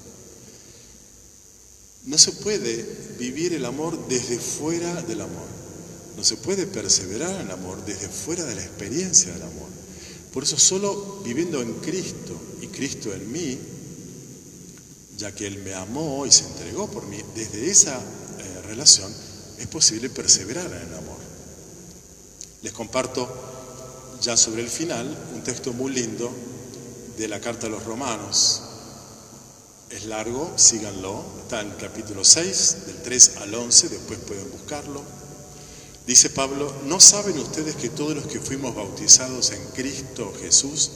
No 2.06 2.18
se 2.18 2.32
puede 2.32 2.86
vivir 3.20 3.54
el 3.54 3.66
amor 3.66 4.08
desde 4.08 4.40
fuera 4.40 5.02
del 5.04 5.22
amor. 5.22 5.48
No 6.18 6.24
se 6.24 6.38
puede 6.38 6.66
perseverar 6.66 7.36
en 7.36 7.48
el 7.48 7.52
amor 7.52 7.86
desde 7.86 8.08
fuera 8.08 8.46
de 8.46 8.56
la 8.56 8.64
experiencia 8.64 9.32
del 9.32 9.44
amor. 9.44 9.70
Por 10.34 10.44
eso 10.44 10.58
solo 10.58 11.22
viviendo 11.24 11.62
en 11.62 11.74
Cristo 11.76 12.36
y 12.62 12.68
Cristo 12.68 13.14
en 13.14 13.32
mí, 13.32 13.60
ya 15.18 15.34
que 15.34 15.48
Él 15.48 15.60
me 15.60 15.74
amó 15.74 16.26
y 16.26 16.32
se 16.32 16.46
entregó 16.46 16.90
por 16.90 17.06
mí, 17.08 17.22
desde 17.36 17.70
esa 17.70 17.98
eh, 17.98 18.62
relación 18.66 19.14
es 19.60 19.68
posible 19.68 20.10
perseverar 20.10 20.66
en 20.66 20.88
el 20.88 20.94
amor. 20.94 21.18
Les 22.62 22.74
comparto 22.74 23.28
ya 24.22 24.38
sobre 24.38 24.62
el 24.62 24.70
final 24.70 25.18
un 25.36 25.44
texto 25.44 25.74
muy 25.74 25.92
lindo 25.92 26.32
de 27.18 27.28
la 27.28 27.40
carta 27.40 27.68
a 27.68 27.70
los 27.70 27.84
romanos, 27.84 28.62
es 29.90 30.06
largo, 30.06 30.52
síganlo, 30.56 31.24
está 31.44 31.62
en 31.62 31.72
el 31.72 31.78
capítulo 31.78 32.24
6, 32.24 32.78
del 32.88 33.02
3 33.04 33.38
al 33.38 33.54
11, 33.54 33.90
después 33.90 34.20
pueden 34.20 34.50
buscarlo. 34.50 35.04
Dice 36.08 36.32
Pablo, 36.32 36.74
¿no 36.86 37.00
saben 37.00 37.38
ustedes 37.38 37.76
que 37.76 37.90
todos 37.90 38.16
los 38.16 38.26
que 38.26 38.40
fuimos 38.40 38.76
bautizados 38.76 39.52
en 39.52 39.64
Cristo 39.76 40.34
Jesús 40.42 40.90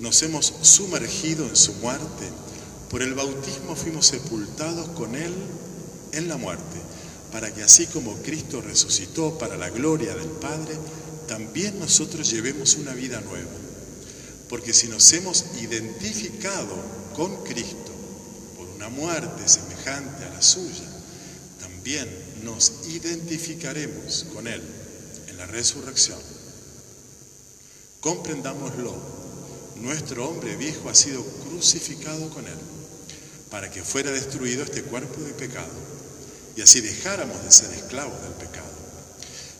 nos 0.00 0.22
hemos 0.22 0.52
sumergido 0.62 1.46
en 1.46 1.56
su 1.56 1.72
muerte? 1.74 2.28
Por 2.92 3.02
el 3.02 3.14
bautismo 3.14 3.74
fuimos 3.74 4.06
sepultados 4.06 4.90
con 4.90 5.16
Él 5.16 5.34
en 6.12 6.28
la 6.28 6.36
muerte, 6.36 6.78
para 7.32 7.52
que 7.52 7.64
así 7.64 7.86
como 7.88 8.14
Cristo 8.18 8.60
resucitó 8.60 9.36
para 9.36 9.56
la 9.56 9.70
gloria 9.70 10.14
del 10.14 10.28
Padre, 10.28 10.76
también 11.26 11.80
nosotros 11.80 12.30
llevemos 12.30 12.76
una 12.76 12.94
vida 12.94 13.20
nueva. 13.22 13.50
Porque 14.48 14.72
si 14.72 14.86
nos 14.86 15.12
hemos 15.12 15.46
identificado 15.60 16.76
con 17.16 17.42
Cristo, 17.42 17.92
muerte 18.92 19.48
semejante 19.48 20.24
a 20.24 20.30
la 20.30 20.42
suya, 20.42 20.88
también 21.60 22.08
nos 22.44 22.72
identificaremos 22.88 24.26
con 24.32 24.46
Él 24.46 24.62
en 25.28 25.36
la 25.36 25.46
resurrección. 25.46 26.18
Comprendámoslo, 28.00 28.94
nuestro 29.76 30.28
hombre 30.28 30.56
viejo 30.56 30.88
ha 30.88 30.94
sido 30.94 31.24
crucificado 31.24 32.28
con 32.30 32.46
Él 32.46 32.71
para 33.52 33.70
que 33.70 33.84
fuera 33.84 34.10
destruido 34.10 34.64
este 34.64 34.82
cuerpo 34.82 35.20
de 35.20 35.34
pecado 35.34 35.68
y 36.56 36.62
así 36.62 36.80
dejáramos 36.80 37.44
de 37.44 37.52
ser 37.52 37.70
esclavos 37.72 38.20
del 38.22 38.32
pecado. 38.32 38.72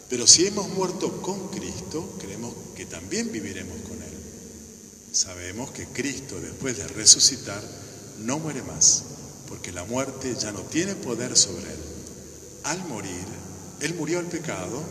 Pero 0.09 0.27
si 0.27 0.47
hemos 0.47 0.67
muerto 0.71 1.21
con 1.21 1.51
Cristo, 1.51 2.17
creemos 2.19 2.55
que 2.75 2.87
también 2.87 3.31
viviremos 3.31 3.77
con 3.83 4.03
Él. 4.03 4.17
Sabemos 5.13 5.73
que 5.73 5.87
Cristo, 5.89 6.41
después 6.41 6.79
de 6.79 6.89
resucitar, 6.89 7.63
no 8.21 8.39
muere 8.39 8.63
más, 8.63 9.03
porque 9.47 9.73
la 9.73 9.85
muerte 9.85 10.35
ya 10.41 10.53
no 10.53 10.61
tiene 10.61 10.95
poder 10.95 11.37
sobre 11.37 11.71
él. 11.71 11.81
Al 12.65 12.83
morir, 12.89 13.27
él 13.81 13.95
murió 13.95 14.21
al 14.21 14.27
pecado 14.27 14.83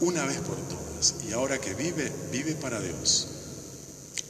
una 0.00 0.24
vez 0.24 0.38
por 0.38 0.56
todas 0.56 1.14
y 1.28 1.32
ahora 1.32 1.58
que 1.58 1.74
vive, 1.74 2.10
vive 2.32 2.54
para 2.54 2.80
Dios. 2.80 3.28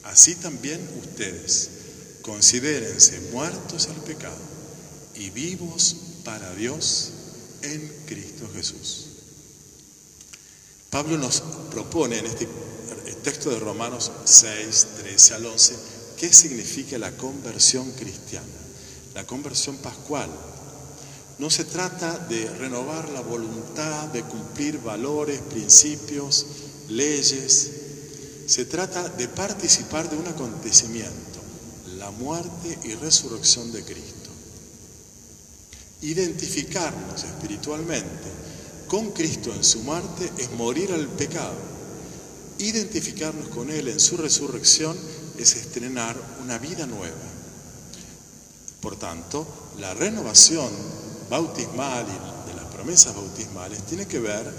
Así 0.03 0.35
también 0.35 0.81
ustedes, 1.01 1.71
considérense 2.27 3.31
muertos 3.33 3.89
al 3.89 3.97
pecado 4.03 4.37
y 5.15 5.31
vivos 5.31 5.97
para 6.25 6.55
Dios 6.55 7.13
en 7.63 7.91
Cristo 8.05 8.51
Jesús. 8.55 9.07
Pablo 10.91 11.17
nos 11.17 11.41
propone 11.71 12.19
en 12.19 12.27
este 12.27 12.47
texto 13.23 13.49
de 13.49 13.59
Romanos 13.59 14.13
6, 14.25 14.87
13 14.99 15.35
al 15.35 15.47
11, 15.47 15.75
qué 16.19 16.31
significa 16.33 16.99
la 16.99 17.17
conversión 17.17 17.91
cristiana 17.93 18.67
la 19.17 19.27
conversión 19.27 19.79
pascual. 19.79 20.29
No 21.39 21.49
se 21.49 21.65
trata 21.65 22.19
de 22.19 22.49
renovar 22.59 23.09
la 23.09 23.23
voluntad, 23.23 24.09
de 24.09 24.23
cumplir 24.23 24.79
valores, 24.79 25.41
principios, 25.41 26.47
leyes. 26.91 27.71
Se 28.47 28.67
trata 28.67 29.09
de 29.09 29.27
participar 29.29 30.11
de 30.11 30.17
un 30.17 30.29
acontecimiento, 30.29 31.36
la 31.99 32.11
muerte 32.11 32.79
y 32.85 32.95
resurrección 32.95 33.73
de 33.73 33.85
Cristo. 33.85 34.31
Identificarnos 36.03 37.25
espiritualmente 37.25 38.31
con 38.87 39.13
Cristo 39.13 39.53
en 39.53 39.65
su 39.65 39.81
muerte 39.81 40.31
es 40.39 40.51
morir 40.53 40.93
al 40.93 41.09
pecado. 41.09 41.57
Identificarnos 42.59 43.49
con 43.49 43.71
Él 43.71 43.89
en 43.89 44.01
su 44.01 44.17
resurrección 44.17 44.97
es 45.39 45.57
estrenar 45.57 46.17
una 46.43 46.59
vida 46.59 46.87
nueva. 46.87 47.17
Por 48.81 48.97
tanto, 48.97 49.47
la 49.79 49.95
renovación 49.95 50.71
bautismal 51.29 52.07
y 52.07 52.49
de 52.49 52.57
las 52.57 52.67
promesas 52.67 53.15
bautismales 53.15 53.85
tiene 53.87 54.07
que 54.07 54.21
ver 54.21 54.53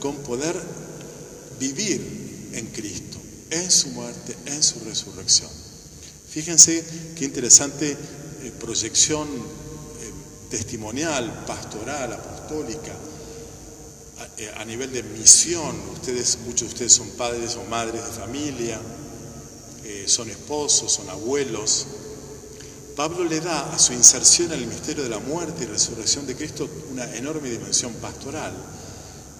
con 0.00 0.16
poder 0.16 0.60
vivir 1.58 2.50
en 2.52 2.66
Cristo, 2.68 3.18
en 3.50 3.70
su 3.70 3.88
muerte, 3.88 4.36
en 4.46 4.62
su 4.62 4.80
resurrección. 4.80 5.63
Fíjense 6.34 6.84
qué 7.14 7.26
interesante 7.26 7.92
eh, 7.92 8.52
proyección 8.58 9.28
eh, 9.28 10.10
testimonial, 10.50 11.44
pastoral, 11.46 12.12
apostólica, 12.12 12.92
a, 14.18 14.40
eh, 14.42 14.50
a, 14.56 14.64
nivel 14.64 14.92
de 14.92 15.04
misión. 15.04 15.76
Ustedes, 15.92 16.38
muchos 16.44 16.62
de 16.62 16.74
ustedes 16.74 16.92
son 16.92 17.08
padres 17.10 17.54
o 17.54 17.62
madres 17.66 18.04
de 18.04 18.10
familia, 18.20 18.80
son 20.06 20.28
esposos, 20.28 20.92
son 20.92 21.08
abuelos, 21.08 21.86
Pablo 22.96 23.24
le 23.24 23.40
da 23.40 23.72
a 23.72 23.78
su 23.78 23.92
inserción 23.92 24.50
el 24.52 24.66
misterio 24.66 25.04
de 25.04 25.10
la 25.10 25.18
muerte 25.18 25.64
y 25.64 25.66
resurrección 25.66 26.26
de 26.26 26.34
Cristo 26.34 26.68
una 26.90 27.14
enorme 27.14 27.48
dimensión 27.48 27.92
pastoral. 27.94 28.54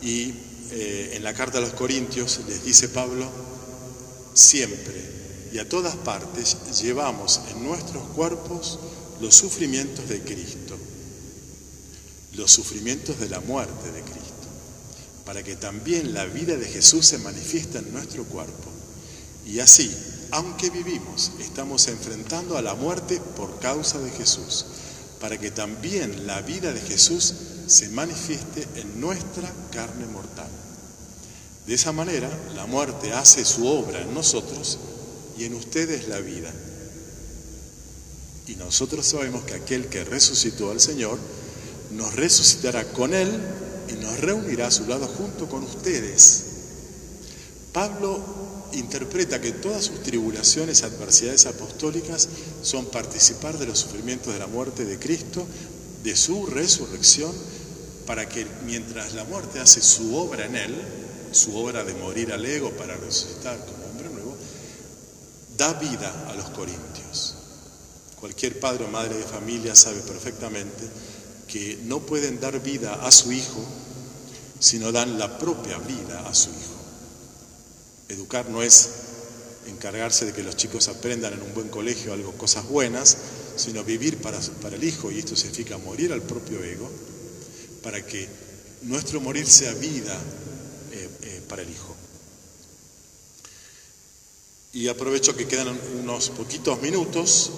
Y 0.00 0.32
en 0.70 1.24
la 1.24 1.34
carta 1.34 1.58
a 1.58 1.60
los 1.60 1.72
Corintios 1.72 2.40
les 2.46 2.64
dice 2.64 2.88
Pablo, 2.88 3.28
siempre 4.34 5.13
y 5.54 5.60
a 5.60 5.68
todas 5.68 5.94
partes 5.94 6.56
llevamos 6.82 7.40
en 7.52 7.62
nuestros 7.62 8.02
cuerpos 8.08 8.80
los 9.20 9.36
sufrimientos 9.36 10.08
de 10.08 10.20
Cristo, 10.20 10.76
los 12.32 12.50
sufrimientos 12.50 13.20
de 13.20 13.28
la 13.28 13.38
muerte 13.38 13.92
de 13.92 14.02
Cristo, 14.02 14.48
para 15.24 15.44
que 15.44 15.54
también 15.54 16.12
la 16.12 16.24
vida 16.24 16.56
de 16.56 16.66
Jesús 16.66 17.06
se 17.06 17.18
manifieste 17.18 17.78
en 17.78 17.92
nuestro 17.92 18.24
cuerpo. 18.24 18.68
Y 19.46 19.60
así, 19.60 19.96
aunque 20.32 20.70
vivimos, 20.70 21.30
estamos 21.38 21.86
enfrentando 21.86 22.58
a 22.58 22.62
la 22.62 22.74
muerte 22.74 23.20
por 23.36 23.60
causa 23.60 24.00
de 24.00 24.10
Jesús, 24.10 24.66
para 25.20 25.38
que 25.38 25.52
también 25.52 26.26
la 26.26 26.42
vida 26.42 26.72
de 26.72 26.80
Jesús 26.80 27.32
se 27.68 27.90
manifieste 27.90 28.66
en 28.74 29.00
nuestra 29.00 29.48
carne 29.70 30.06
mortal. 30.06 30.50
De 31.64 31.74
esa 31.74 31.92
manera, 31.92 32.28
la 32.56 32.66
muerte 32.66 33.12
hace 33.12 33.44
su 33.44 33.68
obra 33.68 34.02
en 34.02 34.12
nosotros 34.12 34.80
y 35.38 35.44
en 35.44 35.54
ustedes 35.54 36.08
la 36.08 36.20
vida. 36.20 36.52
Y 38.46 38.56
nosotros 38.56 39.06
sabemos 39.06 39.44
que 39.44 39.54
aquel 39.54 39.86
que 39.86 40.04
resucitó 40.04 40.70
al 40.70 40.80
Señor 40.80 41.18
nos 41.92 42.14
resucitará 42.14 42.84
con 42.92 43.14
Él 43.14 43.30
y 43.88 43.94
nos 43.94 44.18
reunirá 44.20 44.66
a 44.66 44.70
su 44.70 44.86
lado 44.86 45.06
junto 45.06 45.48
con 45.48 45.62
ustedes. 45.62 46.44
Pablo 47.72 48.20
interpreta 48.72 49.40
que 49.40 49.52
todas 49.52 49.84
sus 49.84 50.02
tribulaciones, 50.02 50.82
adversidades 50.82 51.46
apostólicas 51.46 52.28
son 52.62 52.86
participar 52.86 53.58
de 53.58 53.66
los 53.66 53.78
sufrimientos 53.78 54.32
de 54.32 54.38
la 54.38 54.46
muerte 54.46 54.84
de 54.84 54.98
Cristo, 54.98 55.46
de 56.02 56.16
su 56.16 56.46
resurrección, 56.46 57.32
para 58.06 58.28
que 58.28 58.46
mientras 58.66 59.14
la 59.14 59.24
muerte 59.24 59.60
hace 59.60 59.80
su 59.80 60.14
obra 60.16 60.46
en 60.46 60.56
Él, 60.56 60.74
su 61.32 61.56
obra 61.56 61.84
de 61.84 61.94
morir 61.94 62.32
al 62.32 62.44
ego 62.44 62.70
para 62.72 62.96
resucitar 62.96 63.58
da 65.56 65.72
vida 65.74 66.30
a 66.30 66.34
los 66.34 66.50
corintios. 66.50 67.34
Cualquier 68.20 68.58
padre 68.58 68.84
o 68.84 68.88
madre 68.88 69.16
de 69.16 69.24
familia 69.24 69.74
sabe 69.74 70.00
perfectamente 70.00 70.88
que 71.46 71.78
no 71.84 72.00
pueden 72.00 72.40
dar 72.40 72.60
vida 72.60 72.94
a 73.06 73.10
su 73.10 73.32
hijo 73.32 73.64
si 74.58 74.78
no 74.78 74.92
dan 74.92 75.18
la 75.18 75.38
propia 75.38 75.78
vida 75.78 76.26
a 76.26 76.34
su 76.34 76.50
hijo. 76.50 76.74
Educar 78.08 78.48
no 78.48 78.62
es 78.62 78.88
encargarse 79.66 80.26
de 80.26 80.32
que 80.32 80.42
los 80.42 80.56
chicos 80.56 80.88
aprendan 80.88 81.34
en 81.34 81.42
un 81.42 81.54
buen 81.54 81.68
colegio 81.68 82.12
algo, 82.12 82.32
cosas 82.32 82.66
buenas, 82.68 83.16
sino 83.56 83.84
vivir 83.84 84.18
para, 84.18 84.38
el 84.38 84.84
hijo, 84.84 85.10
y 85.10 85.18
esto 85.18 85.36
significa 85.36 85.78
morir 85.78 86.12
al 86.12 86.22
propio 86.22 86.62
ego, 86.62 86.90
para 87.82 88.04
que 88.04 88.28
nuestro 88.82 89.20
morir 89.20 89.46
sea 89.46 89.72
vida 89.74 90.18
eh, 90.92 91.08
eh, 91.22 91.42
para 91.48 91.62
el 91.62 91.70
hijo. 91.70 91.93
Y 94.74 94.88
aprovecho 94.88 95.36
que 95.36 95.46
quedan 95.46 95.78
unos 96.00 96.30
poquitos 96.30 96.82
minutos 96.82 97.52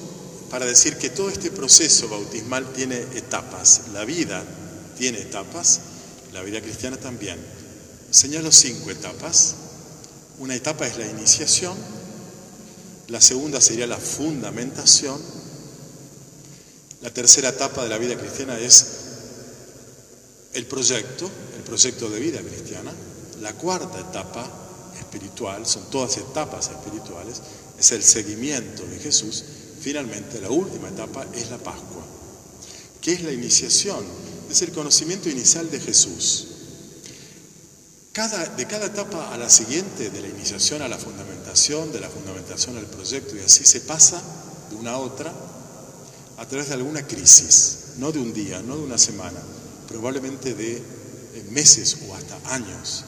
para 0.50 0.66
decir 0.66 0.98
que 0.98 1.08
todo 1.08 1.30
este 1.30 1.50
proceso 1.50 2.10
bautismal 2.10 2.74
tiene 2.74 2.98
etapas. 3.14 3.88
La 3.94 4.04
vida 4.04 4.44
tiene 4.98 5.20
etapas, 5.20 5.80
la 6.34 6.42
vida 6.42 6.60
cristiana 6.60 6.98
también. 6.98 7.38
Señalo 8.10 8.52
cinco 8.52 8.90
etapas. 8.90 9.54
Una 10.38 10.54
etapa 10.54 10.86
es 10.86 10.98
la 10.98 11.06
iniciación, 11.06 11.74
la 13.08 13.22
segunda 13.22 13.62
sería 13.62 13.86
la 13.86 13.96
fundamentación, 13.96 15.18
la 17.00 17.08
tercera 17.08 17.48
etapa 17.48 17.84
de 17.84 17.88
la 17.88 17.96
vida 17.96 18.18
cristiana 18.18 18.58
es 18.58 18.86
el 20.52 20.66
proyecto, 20.66 21.30
el 21.56 21.62
proyecto 21.62 22.10
de 22.10 22.20
vida 22.20 22.40
cristiana, 22.42 22.92
la 23.40 23.54
cuarta 23.54 23.98
etapa 23.98 24.65
espiritual, 24.96 25.66
son 25.66 25.90
todas 25.90 26.16
etapas 26.16 26.68
espirituales, 26.68 27.40
es 27.78 27.92
el 27.92 28.02
seguimiento 28.02 28.86
de 28.86 28.98
Jesús. 28.98 29.44
Finalmente, 29.80 30.40
la 30.40 30.50
última 30.50 30.88
etapa 30.88 31.26
es 31.34 31.50
la 31.50 31.58
Pascua, 31.58 32.02
que 33.00 33.12
es 33.12 33.22
la 33.22 33.32
iniciación, 33.32 34.04
es 34.50 34.62
el 34.62 34.72
conocimiento 34.72 35.28
inicial 35.28 35.70
de 35.70 35.80
Jesús. 35.80 36.48
Cada, 38.12 38.46
de 38.46 38.66
cada 38.66 38.86
etapa 38.86 39.32
a 39.32 39.36
la 39.36 39.50
siguiente, 39.50 40.08
de 40.10 40.20
la 40.22 40.28
iniciación 40.28 40.80
a 40.80 40.88
la 40.88 40.96
fundamentación, 40.96 41.92
de 41.92 42.00
la 42.00 42.08
fundamentación 42.08 42.76
al 42.78 42.86
proyecto, 42.86 43.36
y 43.36 43.40
así 43.40 43.64
se 43.64 43.82
pasa 43.82 44.22
de 44.70 44.76
una 44.76 44.92
a 44.92 44.98
otra 44.98 45.32
a 46.38 46.46
través 46.46 46.68
de 46.68 46.74
alguna 46.74 47.06
crisis, 47.06 47.94
no 47.98 48.12
de 48.12 48.18
un 48.18 48.32
día, 48.32 48.62
no 48.62 48.76
de 48.76 48.82
una 48.82 48.98
semana, 48.98 49.38
probablemente 49.88 50.54
de 50.54 50.82
meses 51.50 51.98
o 52.08 52.14
hasta 52.14 52.38
años. 52.52 53.04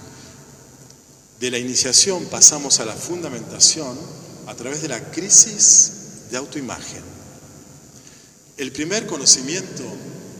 De 1.40 1.51
la 1.53 1.59
iniciación 1.59 2.27
pasamos 2.27 2.81
a 2.81 2.85
la 2.85 2.94
fundamentación 2.94 3.96
a 4.48 4.55
través 4.55 4.83
de 4.83 4.88
la 4.88 5.11
crisis 5.12 5.92
de 6.31 6.37
autoimagen. 6.37 7.03
El 8.57 8.72
primer 8.72 9.07
conocimiento 9.07 9.85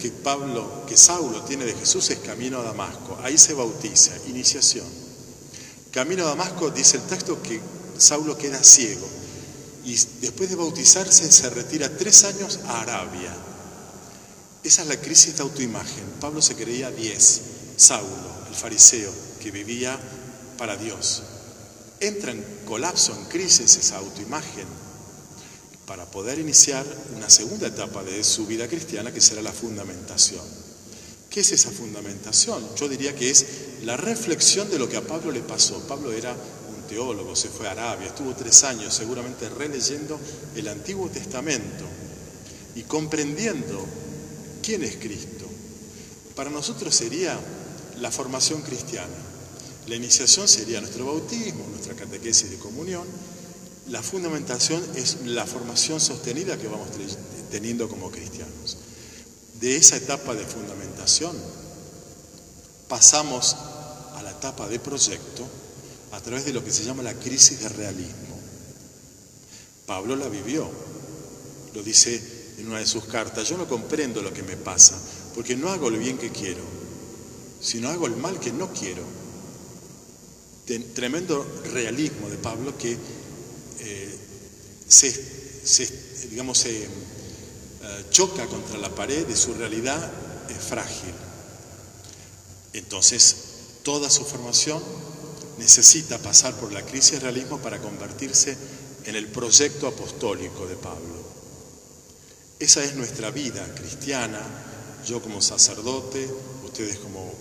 que 0.01 0.11
Pablo, 0.11 0.85
que 0.89 0.97
Saulo 0.97 1.43
tiene 1.43 1.65
de 1.65 1.75
Jesús 1.75 2.11
es 2.11 2.19
camino 2.19 2.59
a 2.59 2.65
Damasco. 2.65 3.17
Ahí 3.23 3.39
se 3.39 3.55
bautiza, 3.55 4.13
iniciación. 4.27 4.87
Camino 5.93 6.25
a 6.25 6.31
Damasco 6.31 6.71
dice 6.71 6.97
el 6.97 7.05
texto 7.05 7.41
que 7.43 7.61
Saulo 7.97 8.37
queda 8.37 8.63
ciego 8.63 9.09
y 9.85 9.95
después 10.21 10.51
de 10.51 10.57
bautizarse 10.57 11.31
se 11.31 11.49
retira 11.51 11.97
tres 11.97 12.25
años 12.25 12.59
a 12.67 12.81
Arabia. 12.81 13.33
Esa 14.65 14.83
es 14.83 14.89
la 14.89 15.01
crisis 15.01 15.37
de 15.37 15.43
autoimagen. 15.43 16.05
Pablo 16.21 16.43
se 16.43 16.57
creía 16.57 16.91
diez, 16.91 17.41
Saulo, 17.77 18.49
el 18.49 18.55
fariseo, 18.57 19.13
que 19.41 19.53
vivía 19.53 19.99
para 20.59 20.77
Dios. 20.77 21.23
Entra 22.01 22.33
en 22.33 22.45
colapso, 22.67 23.17
en 23.17 23.25
crisis 23.27 23.77
esa 23.77 23.97
autoimagen 23.97 24.67
para 25.87 26.05
poder 26.05 26.39
iniciar 26.39 26.85
una 27.17 27.31
segunda 27.31 27.69
etapa 27.69 28.05
de 28.05 28.23
su 28.23 28.47
vida 28.47 28.69
cristiana 28.69 29.11
que 29.11 29.23
será 29.23 29.41
la 29.41 29.53
fundamentación. 29.53 30.45
¿Qué 31.31 31.41
es 31.41 31.53
esa 31.53 31.71
fundamentación? 31.71 32.63
Yo 32.77 32.89
diría 32.89 33.15
que 33.15 33.31
es 33.31 33.47
la 33.85 33.97
reflexión 33.97 34.69
de 34.71 34.79
lo 34.79 34.87
que 34.87 34.99
a 34.99 35.07
Pablo 35.07 35.33
le 35.33 35.41
pasó. 35.41 35.81
Pablo 35.89 36.13
era 36.13 36.33
un 36.33 36.87
teólogo, 36.89 37.35
se 37.35 37.49
fue 37.49 37.69
a 37.69 37.73
Arabia, 37.73 38.09
estuvo 38.09 38.35
tres 38.35 38.65
años 38.65 38.93
seguramente 38.93 39.49
releyendo 39.49 40.21
el 40.57 40.69
Antiguo 40.69 41.09
Testamento 41.09 41.85
y 42.75 42.83
comprendiendo 42.83 43.87
quién 44.63 44.85
es 44.85 44.97
Cristo. 44.97 45.47
Para 46.37 46.51
nosotros 46.51 46.95
sería 46.95 47.39
la 47.99 48.11
formación 48.11 48.61
cristiana. 48.61 49.28
La 49.89 49.97
iniciación 49.97 50.47
sería 50.47 50.83
nuestro 50.83 51.07
bautismo, 51.07 51.67
nuestra 51.71 51.95
catequesis 51.95 52.51
de 52.51 52.59
comunión. 52.59 53.07
La 53.89 54.03
fundamentación 54.03 54.85
es 54.95 55.23
la 55.25 55.47
formación 55.47 55.99
sostenida 55.99 56.59
que 56.59 56.69
vamos 56.69 56.89
teniendo 57.51 57.89
como 57.89 58.11
cristianos. 58.11 58.77
De 59.59 59.77
esa 59.77 59.97
etapa 59.97 60.35
de 60.35 60.45
fundamentación 60.45 61.35
pasamos 62.87 63.57
a 64.15 64.21
la 64.23 64.33
etapa 64.33 64.69
de 64.69 64.79
proyecto 64.79 65.47
a 66.13 66.21
través 66.21 66.45
de 66.45 66.53
lo 66.53 66.63
que 66.63 66.71
se 66.71 66.85
llama 66.85 67.03
la 67.03 67.15
crisis 67.15 67.61
de 67.61 67.71
realismo. 67.71 68.39
Pablo 69.87 70.17
la 70.17 70.29
vivió, 70.29 70.69
lo 71.75 71.83
dice 71.83 72.21
en 72.59 72.69
una 72.69 72.81
de 72.81 72.87
sus 72.87 73.05
cartas, 73.05 73.49
yo 73.49 73.57
no 73.57 73.67
comprendo 73.67 74.21
lo 74.21 74.35
que 74.35 74.43
me 74.43 74.59
pasa, 74.59 74.99
porque 75.35 75.57
no 75.57 75.71
hago 75.71 75.89
lo 75.89 75.99
bien 75.99 76.19
que 76.19 76.31
quiero, 76.31 76.63
sino 77.59 77.89
hago 77.89 78.07
el 78.07 78.17
mal 78.17 78.39
que 78.39 78.53
no 78.53 78.71
quiero. 78.75 79.18
Tremendo 80.95 81.47
realismo 81.73 82.29
de 82.29 82.37
Pablo 82.37 82.77
que 82.77 82.95
eh, 83.81 84.19
se, 84.87 86.29
digamos, 86.29 86.59
se 86.59 86.85
eh, 86.85 86.89
choca 88.11 88.47
contra 88.47 88.77
la 88.77 88.95
pared 88.95 89.27
de 89.27 89.35
su 89.35 89.55
realidad 89.55 90.13
es 90.51 90.59
frágil. 90.59 91.15
Entonces, 92.75 93.37
toda 93.83 94.11
su 94.11 94.27
formación 94.27 94.83
necesita 95.59 96.19
pasar 96.19 96.55
por 96.55 96.71
la 96.71 96.85
crisis 96.85 97.13
de 97.13 97.21
realismo 97.21 97.59
para 97.59 97.81
convertirse 97.81 98.57
en 99.07 99.17
el 99.17 99.27
proyecto 99.29 99.87
apostólico 99.87 100.67
de 100.67 100.77
Pablo. 100.77 101.29
Esa 102.59 102.85
es 102.85 102.95
nuestra 102.95 103.31
vida 103.31 103.75
cristiana, 103.75 104.41
yo 105.07 105.23
como 105.23 105.41
sacerdote, 105.41 106.29
ustedes 106.63 106.99
como 106.99 107.33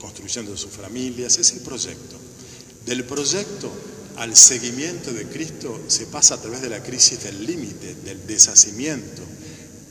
construyendo 0.00 0.56
sus 0.56 0.70
familias, 0.70 1.38
es 1.38 1.52
el 1.52 1.60
proyecto. 1.62 2.16
Del 2.86 3.04
proyecto 3.04 3.68
al 4.16 4.36
seguimiento 4.36 5.12
de 5.12 5.26
Cristo 5.26 5.82
se 5.88 6.06
pasa 6.06 6.34
a 6.34 6.40
través 6.40 6.62
de 6.62 6.70
la 6.70 6.84
crisis 6.84 7.20
del 7.24 7.44
límite, 7.44 7.96
del 7.96 8.24
deshacimiento, 8.28 9.22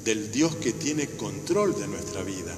del 0.05 0.31
Dios 0.31 0.55
que 0.55 0.71
tiene 0.71 1.09
control 1.09 1.77
de 1.77 1.89
nuestra 1.89 2.23
vida. 2.23 2.55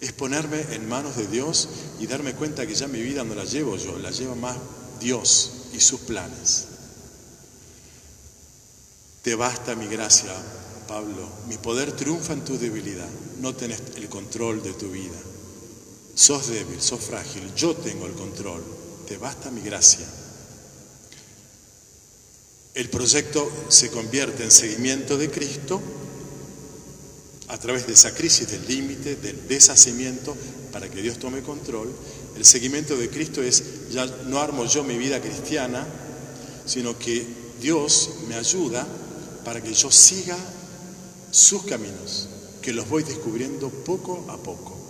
Es 0.00 0.12
ponerme 0.12 0.60
en 0.72 0.88
manos 0.88 1.16
de 1.16 1.28
Dios 1.28 1.68
y 2.00 2.08
darme 2.08 2.34
cuenta 2.34 2.66
que 2.66 2.74
ya 2.74 2.88
mi 2.88 3.00
vida 3.00 3.22
no 3.22 3.36
la 3.36 3.44
llevo 3.44 3.76
yo, 3.76 3.96
la 3.96 4.10
lleva 4.10 4.34
más 4.34 4.56
Dios 4.98 5.52
y 5.72 5.78
sus 5.78 6.00
planes. 6.00 6.64
Te 9.22 9.36
basta 9.36 9.76
mi 9.76 9.86
gracia, 9.86 10.32
Pablo, 10.88 11.28
mi 11.48 11.58
poder 11.58 11.92
triunfa 11.92 12.32
en 12.32 12.44
tu 12.44 12.58
debilidad, 12.58 13.08
no 13.40 13.54
tenés 13.54 13.80
el 13.94 14.08
control 14.08 14.64
de 14.64 14.72
tu 14.72 14.90
vida. 14.90 15.18
Sos 16.16 16.48
débil, 16.48 16.82
sos 16.82 17.00
frágil, 17.00 17.54
yo 17.54 17.74
tengo 17.76 18.06
el 18.06 18.12
control, 18.12 18.62
te 19.06 19.16
basta 19.16 19.50
mi 19.50 19.62
gracia. 19.62 20.06
El 22.74 22.90
proyecto 22.90 23.50
se 23.68 23.90
convierte 23.90 24.42
en 24.42 24.50
seguimiento 24.50 25.16
de 25.16 25.30
Cristo 25.30 25.80
a 27.48 27.58
través 27.58 27.86
de 27.86 27.94
esa 27.94 28.12
crisis 28.12 28.50
del 28.50 28.66
límite, 28.66 29.16
del 29.16 29.48
deshacimiento, 29.48 30.36
para 30.72 30.90
que 30.90 31.00
Dios 31.00 31.18
tome 31.18 31.42
control. 31.42 31.90
El 32.36 32.44
seguimiento 32.44 32.96
de 32.96 33.08
Cristo 33.08 33.42
es, 33.42 33.88
ya 33.90 34.04
no 34.26 34.40
armo 34.40 34.66
yo 34.66 34.84
mi 34.84 34.98
vida 34.98 35.22
cristiana, 35.22 35.86
sino 36.66 36.98
que 36.98 37.26
Dios 37.60 38.10
me 38.28 38.34
ayuda 38.34 38.86
para 39.44 39.62
que 39.62 39.72
yo 39.72 39.90
siga 39.90 40.36
sus 41.30 41.62
caminos, 41.62 42.28
que 42.60 42.72
los 42.72 42.88
voy 42.88 43.04
descubriendo 43.04 43.70
poco 43.70 44.26
a 44.28 44.36
poco. 44.36 44.85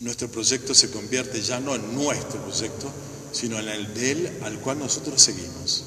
Nuestro 0.00 0.30
proyecto 0.30 0.74
se 0.74 0.90
convierte 0.90 1.40
ya 1.40 1.60
no 1.60 1.74
en 1.74 1.94
nuestro 1.94 2.40
proyecto, 2.42 2.90
sino 3.32 3.58
en 3.58 3.68
el 3.68 3.94
de 3.94 4.10
Él 4.12 4.38
al 4.42 4.58
cual 4.60 4.78
nosotros 4.78 5.20
seguimos. 5.20 5.84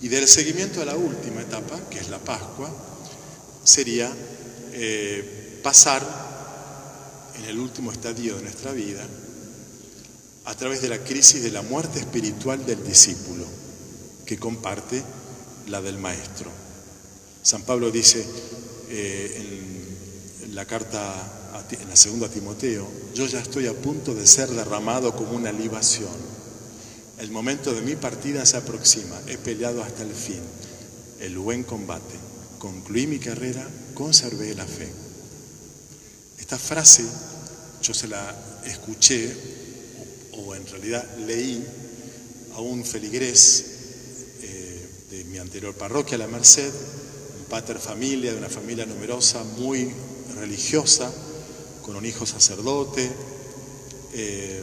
Y 0.00 0.08
del 0.08 0.26
seguimiento 0.26 0.82
a 0.82 0.84
la 0.84 0.96
última 0.96 1.42
etapa, 1.42 1.78
que 1.88 2.00
es 2.00 2.08
la 2.08 2.18
Pascua, 2.18 2.70
sería 3.64 4.12
eh, 4.72 5.60
pasar 5.62 6.02
en 7.38 7.44
el 7.44 7.58
último 7.58 7.92
estadio 7.92 8.36
de 8.36 8.42
nuestra 8.42 8.72
vida 8.72 9.06
a 10.44 10.54
través 10.56 10.82
de 10.82 10.88
la 10.88 10.98
crisis 10.98 11.42
de 11.42 11.52
la 11.52 11.62
muerte 11.62 12.00
espiritual 12.00 12.66
del 12.66 12.84
discípulo, 12.84 13.44
que 14.26 14.38
comparte 14.38 15.02
la 15.68 15.80
del 15.80 15.98
maestro. 15.98 16.50
San 17.42 17.62
Pablo 17.62 17.90
dice 17.90 18.24
eh, 18.88 19.36
en, 20.42 20.54
la 20.54 20.66
carta, 20.66 21.41
en 21.52 21.88
la 21.88 21.96
segunda 21.96 22.28
Timoteo, 22.28 22.88
yo 23.14 23.26
ya 23.26 23.40
estoy 23.40 23.66
a 23.66 23.74
punto 23.74 24.14
de 24.14 24.26
ser 24.26 24.48
derramado 24.48 25.14
como 25.14 25.32
una 25.32 25.52
libación. 25.52 26.10
El 27.18 27.30
momento 27.30 27.74
de 27.74 27.82
mi 27.82 27.94
partida 27.94 28.44
se 28.46 28.56
aproxima, 28.56 29.20
he 29.26 29.36
peleado 29.36 29.82
hasta 29.82 30.02
el 30.02 30.14
fin, 30.14 30.40
el 31.20 31.36
buen 31.38 31.62
combate, 31.62 32.14
concluí 32.58 33.06
mi 33.06 33.18
carrera, 33.18 33.68
conservé 33.94 34.54
la 34.54 34.66
fe. 34.66 34.90
Esta 36.38 36.58
frase 36.58 37.04
yo 37.82 37.92
se 37.92 38.08
la 38.08 38.34
escuché, 38.64 39.34
o, 40.32 40.54
en 40.54 40.66
realidad 40.66 41.06
leí 41.26 41.64
a 42.54 42.60
un 42.60 42.84
feligrés 42.84 43.64
eh, 44.40 44.88
de 45.10 45.24
mi 45.24 45.38
anterior 45.38 45.74
parroquia, 45.74 46.16
La 46.16 46.28
Merced, 46.28 46.72
un 47.38 47.44
pater 47.44 47.78
familia, 47.78 48.32
de 48.32 48.38
una 48.38 48.48
familia 48.48 48.86
numerosa, 48.86 49.44
muy 49.58 49.92
religiosa, 50.34 51.12
con 51.82 51.96
un 51.96 52.06
hijo 52.06 52.24
sacerdote, 52.26 53.10
eh, 54.14 54.62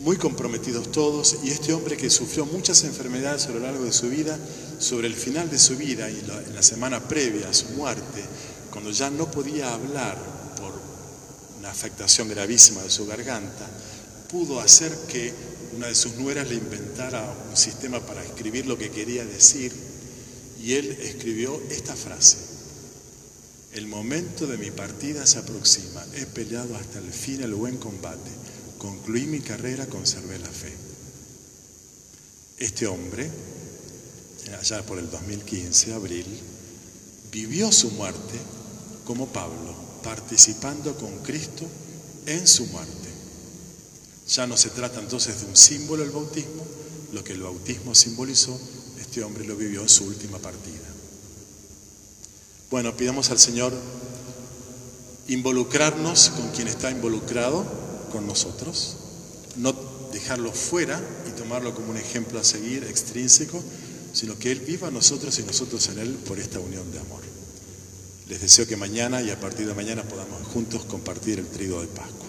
muy 0.00 0.16
comprometidos 0.16 0.92
todos, 0.92 1.38
y 1.42 1.50
este 1.50 1.72
hombre 1.72 1.96
que 1.96 2.10
sufrió 2.10 2.46
muchas 2.46 2.84
enfermedades 2.84 3.46
a 3.46 3.50
lo 3.50 3.60
largo 3.60 3.84
de 3.84 3.92
su 3.92 4.08
vida, 4.08 4.38
sobre 4.78 5.06
el 5.06 5.14
final 5.14 5.50
de 5.50 5.58
su 5.58 5.76
vida 5.76 6.10
y 6.10 6.18
en 6.18 6.54
la 6.54 6.62
semana 6.62 7.06
previa 7.08 7.48
a 7.48 7.54
su 7.54 7.66
muerte, 7.70 8.22
cuando 8.70 8.90
ya 8.90 9.10
no 9.10 9.30
podía 9.30 9.72
hablar 9.72 10.18
por 10.60 10.74
una 11.58 11.70
afectación 11.70 12.28
gravísima 12.28 12.82
de 12.82 12.90
su 12.90 13.06
garganta, 13.06 13.66
pudo 14.30 14.60
hacer 14.60 14.92
que 15.08 15.32
una 15.76 15.86
de 15.88 15.94
sus 15.94 16.16
nueras 16.16 16.48
le 16.48 16.56
inventara 16.56 17.34
un 17.50 17.56
sistema 17.56 18.00
para 18.00 18.24
escribir 18.24 18.66
lo 18.66 18.76
que 18.76 18.90
quería 18.90 19.24
decir, 19.24 19.72
y 20.62 20.74
él 20.74 20.90
escribió 21.02 21.60
esta 21.70 21.94
frase. 21.94 22.45
El 23.72 23.86
momento 23.88 24.46
de 24.46 24.58
mi 24.58 24.70
partida 24.70 25.26
se 25.26 25.38
aproxima. 25.38 26.04
He 26.14 26.26
peleado 26.26 26.76
hasta 26.76 26.98
el 26.98 27.12
fin 27.12 27.42
el 27.42 27.54
buen 27.54 27.76
combate. 27.76 28.30
Concluí 28.78 29.26
mi 29.26 29.40
carrera, 29.40 29.86
conservé 29.86 30.38
la 30.38 30.48
fe. 30.48 30.72
Este 32.58 32.86
hombre, 32.86 33.30
allá 34.58 34.84
por 34.86 34.98
el 34.98 35.10
2015, 35.10 35.92
abril, 35.92 36.26
vivió 37.30 37.70
su 37.70 37.90
muerte 37.90 38.38
como 39.04 39.26
Pablo, 39.26 39.74
participando 40.02 40.96
con 40.96 41.18
Cristo 41.22 41.66
en 42.26 42.46
su 42.46 42.66
muerte. 42.66 43.08
Ya 44.28 44.46
no 44.46 44.56
se 44.56 44.70
trata 44.70 45.00
entonces 45.00 45.40
de 45.40 45.46
un 45.46 45.56
símbolo 45.56 46.02
el 46.02 46.10
bautismo, 46.10 46.66
lo 47.12 47.22
que 47.22 47.34
el 47.34 47.42
bautismo 47.42 47.94
simbolizó, 47.94 48.58
este 49.00 49.22
hombre 49.22 49.44
lo 49.44 49.56
vivió 49.56 49.82
en 49.82 49.88
su 49.88 50.04
última 50.04 50.38
partida. 50.38 50.95
Bueno, 52.70 52.96
pidamos 52.96 53.30
al 53.30 53.38
Señor 53.38 53.72
involucrarnos 55.28 56.30
con 56.30 56.50
quien 56.50 56.66
está 56.66 56.90
involucrado 56.90 57.64
con 58.10 58.26
nosotros, 58.26 58.96
no 59.56 59.72
dejarlo 60.12 60.52
fuera 60.52 61.00
y 61.28 61.30
tomarlo 61.38 61.74
como 61.74 61.90
un 61.90 61.96
ejemplo 61.96 62.40
a 62.40 62.44
seguir 62.44 62.84
extrínseco, 62.84 63.62
sino 64.12 64.36
que 64.38 64.50
Él 64.50 64.60
viva 64.60 64.90
nosotros 64.90 65.38
y 65.38 65.42
nosotros 65.44 65.88
en 65.88 65.98
Él 66.00 66.14
por 66.26 66.40
esta 66.40 66.58
unión 66.58 66.90
de 66.90 66.98
amor. 66.98 67.22
Les 68.28 68.40
deseo 68.40 68.66
que 68.66 68.76
mañana 68.76 69.22
y 69.22 69.30
a 69.30 69.38
partir 69.38 69.68
de 69.68 69.74
mañana 69.74 70.02
podamos 70.02 70.44
juntos 70.48 70.84
compartir 70.86 71.38
el 71.38 71.46
trigo 71.46 71.80
de 71.80 71.86
Pascua. 71.86 72.25